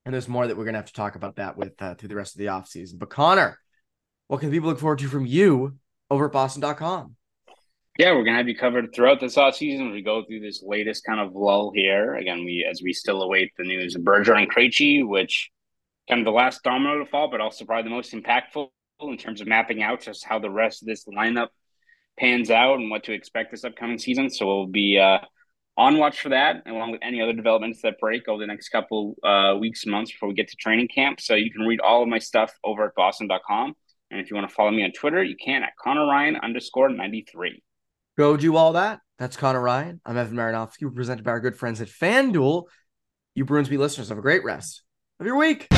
and 0.05 0.12
there's 0.12 0.29
more 0.29 0.47
that 0.47 0.57
we're 0.57 0.65
going 0.65 0.75
to 0.75 0.79
have 0.79 0.87
to 0.87 0.93
talk 0.93 1.15
about 1.15 1.37
that 1.37 1.57
with 1.57 1.81
uh, 1.81 1.95
through 1.95 2.09
the 2.09 2.17
rest 2.17 2.35
of 2.35 2.38
the 2.38 2.47
offseason. 2.47 2.99
But 2.99 3.11
Conor, 3.11 3.59
what 4.29 4.41
can 4.41 4.51
people 4.51 4.69
look 4.69 4.79
forward 4.79 4.99
to 5.01 5.09
from 5.09 5.27
you 5.27 5.79
over 6.11 6.27
at 6.27 6.33
boston.com? 6.33 7.17
Yeah, 7.99 8.12
we're 8.12 8.25
gonna 8.25 8.38
have 8.38 8.49
you 8.49 8.57
covered 8.57 8.95
throughout 8.95 9.21
this 9.21 9.37
off 9.37 9.57
season. 9.57 9.91
We 9.91 10.01
go 10.01 10.25
through 10.25 10.41
this 10.41 10.62
latest 10.62 11.05
kind 11.05 11.21
of 11.21 11.35
lull 11.35 11.73
here. 11.75 12.15
Again, 12.15 12.43
we 12.43 12.67
as 12.69 12.81
we 12.83 12.95
still 12.95 13.23
await 13.23 13.53
the 13.59 13.65
news 13.65 13.95
of 13.95 14.01
Bergeron 14.01 14.45
and 14.45 14.51
Krejci, 14.51 15.07
which 15.07 15.51
kind 16.09 16.21
of 16.21 16.25
the 16.25 16.31
last 16.31 16.62
domino 16.62 17.01
to 17.01 17.11
fall, 17.11 17.31
but 17.31 17.43
also 17.43 17.67
probably 17.67 17.91
the 17.91 17.95
most 17.95 18.15
impactful 18.15 18.69
in 19.01 19.19
terms 19.19 19.43
of 19.43 19.47
mapping 19.47 19.83
out 19.83 20.01
just 20.01 20.25
how 20.25 20.38
the 20.38 20.51
rest 20.51 20.83
of 20.83 20.88
this 20.88 21.05
lineup 21.05 21.49
pans 22.19 22.51
out 22.51 22.79
and 22.79 22.91
what 22.91 23.05
to 23.05 23.12
expect 23.12 23.51
this 23.51 23.65
upcoming 23.65 23.99
season. 23.99 24.31
So 24.31 24.47
we'll 24.47 24.67
be 24.67 24.99
uh, 24.99 25.19
on 25.77 25.99
watch 25.99 26.21
for 26.21 26.29
that, 26.31 26.63
along 26.67 26.93
with 26.93 27.01
any 27.03 27.23
other 27.23 27.33
developments 27.33 27.81
that 27.83 27.99
break 27.99 28.29
over 28.29 28.41
the 28.41 28.47
next 28.47 28.69
couple 28.69 29.17
uh, 29.23 29.57
weeks 29.59 29.87
months 29.87 30.13
before 30.13 30.29
we 30.29 30.35
get 30.35 30.49
to 30.49 30.57
training 30.57 30.89
camp. 30.89 31.21
So 31.21 31.35
you 31.35 31.51
can 31.51 31.63
read 31.63 31.81
all 31.81 32.03
of 32.03 32.09
my 32.09 32.19
stuff 32.19 32.53
over 32.65 32.85
at 32.85 32.95
boston.com. 32.95 33.75
And 34.11 34.21
if 34.21 34.31
you 34.31 34.37
want 34.37 34.49
to 34.49 34.55
follow 34.55 34.71
me 34.71 34.85
on 34.85 34.93
Twitter, 34.93 35.25
you 35.25 35.37
can 35.37 35.63
at 35.63 35.73
Conor 35.83 36.07
Ryan 36.07 36.37
underscore 36.37 36.91
93. 36.91 37.63
Go 38.19 38.37
do 38.37 38.57
all 38.57 38.75
that. 38.75 39.01
That's 39.19 39.37
Conor 39.37 39.63
Ryan. 39.63 40.01
I'm 40.05 40.19
Evan 40.19 40.37
Marinofsky, 40.37 40.95
presented 40.95 41.25
by 41.25 41.31
our 41.31 41.41
good 41.41 41.57
friends 41.57 41.81
at 41.81 41.89
FanDuel. 41.89 42.65
You 43.35 43.47
Bruins 43.47 43.71
Beat 43.71 43.79
listeners 43.79 44.11
have 44.11 44.19
a 44.19 44.23
great 44.23 44.45
rest 44.45 44.83
of 45.19 45.27
your 45.27 45.37
week. 45.37 45.69